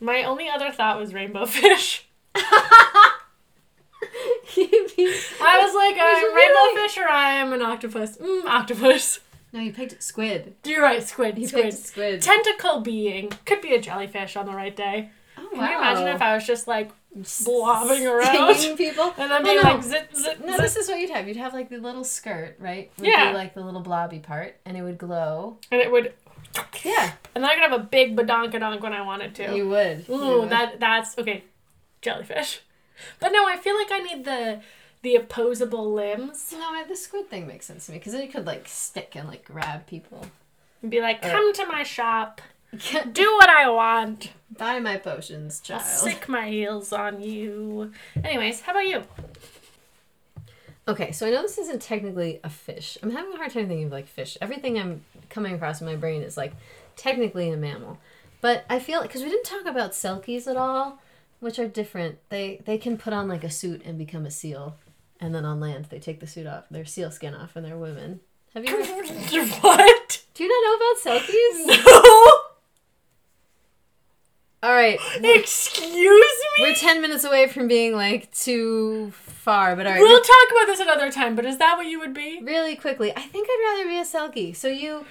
[0.00, 2.08] My only other thought was rainbow fish.
[5.72, 8.16] Was like, I'm was rainbow fish or I am an octopus.
[8.18, 9.20] Mm, octopus.
[9.52, 10.54] No, you picked squid.
[10.62, 11.36] Do you're right, squid.
[11.38, 11.64] You squid.
[11.64, 12.22] picked squid.
[12.22, 13.30] Tentacle being.
[13.46, 15.10] Could be a jellyfish on the right day.
[15.36, 16.90] Oh, Can you imagine if I was just like
[17.44, 18.54] blobbing around?
[18.54, 19.12] stinging people?
[19.18, 19.62] and then being no.
[19.62, 20.60] like zit zit No, zit.
[20.60, 21.26] this is what you'd have.
[21.26, 22.90] You'd have like the little skirt, right?
[22.98, 23.30] Would Yeah.
[23.32, 25.58] Be like the little blobby part, and it would glow.
[25.72, 26.12] And it would
[26.84, 27.12] Yeah.
[27.34, 29.56] and then I could have a big badonkadonk when I wanted to.
[29.56, 30.06] You would.
[30.08, 30.50] You Ooh, would.
[30.50, 31.44] that that's okay.
[32.02, 32.60] Jellyfish.
[33.18, 34.60] But no, I feel like I need the
[35.02, 36.52] the opposable limbs.
[36.52, 39.28] No, the squid thing makes sense to me because then you could like stick and
[39.28, 40.26] like grab people.
[40.82, 42.40] And be like, come to my shop.
[43.12, 44.30] Do what I want.
[44.56, 45.98] Buy my potions, I'll child.
[45.98, 47.92] sick my heels on you.
[48.22, 49.02] Anyways, how about you?
[50.86, 52.98] Okay, so I know this isn't technically a fish.
[53.02, 54.36] I'm having a hard time thinking of like fish.
[54.40, 56.52] Everything I'm coming across in my brain is like
[56.96, 57.98] technically a mammal,
[58.40, 60.98] but I feel because we didn't talk about selkies at all,
[61.38, 62.18] which are different.
[62.28, 64.76] They they can put on like a suit and become a seal,
[65.20, 67.76] and then on land they take the suit off, their seal skin off, and they're
[67.76, 68.20] women.
[68.54, 68.80] Have you?
[68.80, 70.22] Ever, what?
[70.34, 71.84] do you not know about selkies?
[71.84, 72.30] No.
[74.62, 76.64] All right, Excuse me.
[76.64, 80.00] we're ten minutes away from being like too far, but all right.
[80.02, 81.34] We'll talk about this another time.
[81.34, 82.40] But is that what you would be?
[82.42, 84.54] really quickly, I think I'd rather be a selkie.
[84.54, 85.06] So you,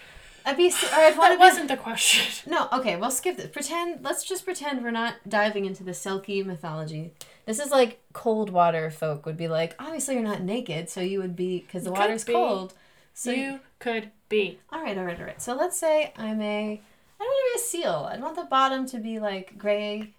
[0.45, 2.51] I'd be, or I'd That wasn't the question.
[2.51, 3.47] No, okay, well, skip this.
[3.47, 7.11] Pretend, let's just pretend we're not diving into the Selkie mythology.
[7.49, 11.19] This is like cold water folk would be like, obviously you're not naked, so you
[11.19, 12.75] would be, because the Could water's cold.
[13.15, 14.59] So you, you could be.
[14.71, 15.41] all right, all right, all right.
[15.41, 18.07] So let's say I'm a, I don't want to be a seal.
[18.11, 20.11] I'd want the bottom to be like gray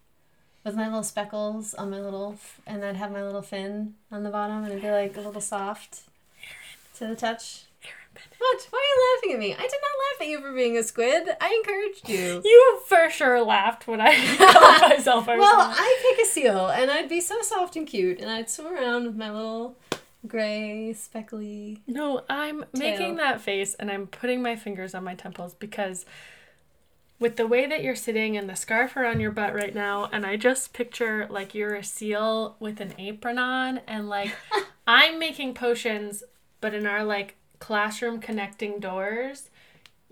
[0.65, 2.35] with my little speckles on my little,
[2.67, 5.41] and I'd have my little fin on the bottom, and it'd be like a little
[5.41, 6.01] soft
[6.97, 7.67] to the touch.
[8.39, 8.67] What?
[8.71, 9.53] Why are you laughing at me?
[9.55, 11.29] I did not laugh at you for being a squid.
[11.41, 12.43] I encouraged you.
[12.51, 15.29] You for sure laughed when I called myself.
[15.29, 18.31] I was Well, I pick a seal, and I'd be so soft and cute, and
[18.31, 19.77] I'd swim around with my little
[20.27, 21.83] gray, speckly.
[21.87, 26.05] No, I'm making that face and I'm putting my fingers on my temples because
[27.19, 30.25] with the way that you're sitting and the scarf around your butt right now, and
[30.27, 34.35] I just picture like you're a seal with an apron on, and like
[34.87, 36.23] I'm making potions,
[36.61, 39.51] but in our like classroom connecting doors,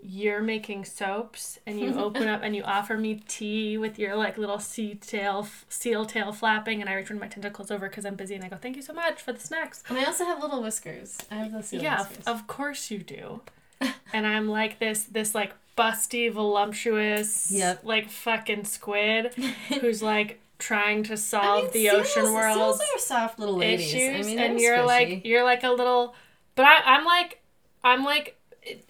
[0.01, 4.37] you're making soaps and you open up and you offer me tea with your like
[4.37, 8.35] little sea tail seal tail flapping and I return my tentacles over because I'm busy
[8.35, 10.63] and I go thank you so much for the snacks And I also have little
[10.63, 11.17] whiskers.
[11.29, 12.27] I have those seal yeah, whiskers.
[12.27, 13.41] of course you do.
[14.13, 17.81] and I'm like this this like busty, voluptuous, Yep.
[17.83, 19.33] like fucking squid
[19.81, 23.93] who's like trying to solve I mean, the seals, ocean Seals are soft little ladies.
[23.93, 26.15] issues, I mean, and you're like you're like a little,
[26.55, 27.38] but I, I'm like
[27.83, 28.37] I'm like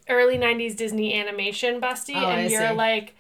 [0.08, 2.74] early '90s Disney animation busty, Oh, and I you're see.
[2.74, 3.16] like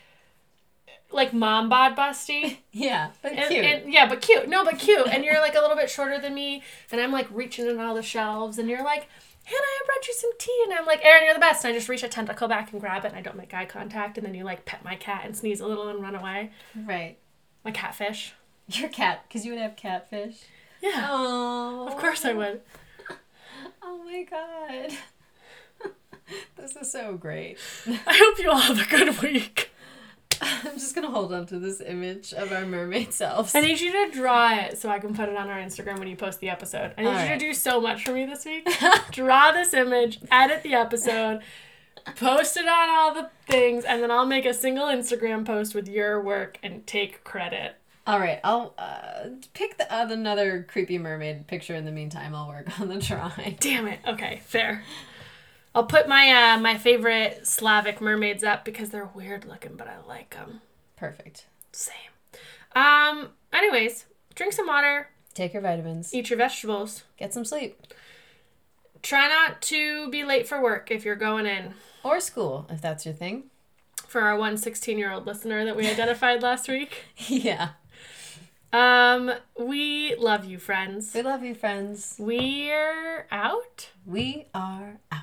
[1.11, 2.57] like mom bod busty.
[2.71, 3.65] yeah, but And, cute.
[3.65, 4.47] and- yeah, but cute.
[4.47, 5.07] No, but cute.
[5.07, 7.95] And you're like a little bit shorter than me, and I'm like reaching in all
[7.95, 9.07] the shelves, and you're like,
[9.43, 11.63] Hannah, I brought you some tea, and I'm like, Erin, you're the best.
[11.65, 13.65] And I just reach a tentacle back and grab it, and I don't make eye
[13.65, 16.51] contact, and then you like pet my cat and sneeze a little and run away,
[16.85, 17.17] right.
[17.65, 18.33] my catfish.
[18.67, 20.35] Your cat, because you would have catfish.
[20.79, 22.61] Yeah, Oh, of course I would.
[23.81, 24.91] Oh my god.
[26.55, 27.57] this is so great.
[27.87, 29.71] I hope you all have a good week.
[30.41, 33.53] I'm just gonna hold on to this image of our mermaid selves.
[33.53, 36.07] I need you to draw it so I can put it on our Instagram when
[36.07, 36.93] you post the episode.
[36.97, 37.39] I need you Alright.
[37.39, 38.67] to do so much for me this week.
[39.11, 41.41] draw this image, edit the episode,
[42.15, 45.89] post it on all the things, and then I'll make a single Instagram post with
[45.89, 47.75] your work and take credit.
[48.07, 52.33] All right, I'll uh, pick the, uh, another creepy mermaid picture in the meantime.
[52.33, 53.57] I'll work on the drawing.
[53.59, 53.99] Damn it.
[54.07, 54.83] Okay, fair.
[55.75, 59.97] I'll put my uh, my favorite Slavic mermaids up because they're weird looking, but I
[60.07, 60.61] like them.
[60.95, 61.45] Perfect.
[61.71, 61.95] Same.
[62.75, 63.29] Um.
[63.53, 64.05] Anyways,
[64.35, 66.13] drink some water, Take your vitamins.
[66.13, 67.03] eat your vegetables.
[67.17, 67.81] Get some sleep.
[69.01, 71.73] Try not to be late for work if you're going in.
[72.03, 73.45] Or school, if that's your thing.
[74.07, 77.05] For our one 16 year old listener that we identified last week.
[77.27, 77.69] yeah.
[78.71, 81.11] Um, we love you, friends.
[81.13, 82.15] We love you, friends.
[82.19, 83.89] We're out.
[84.05, 85.21] We are out.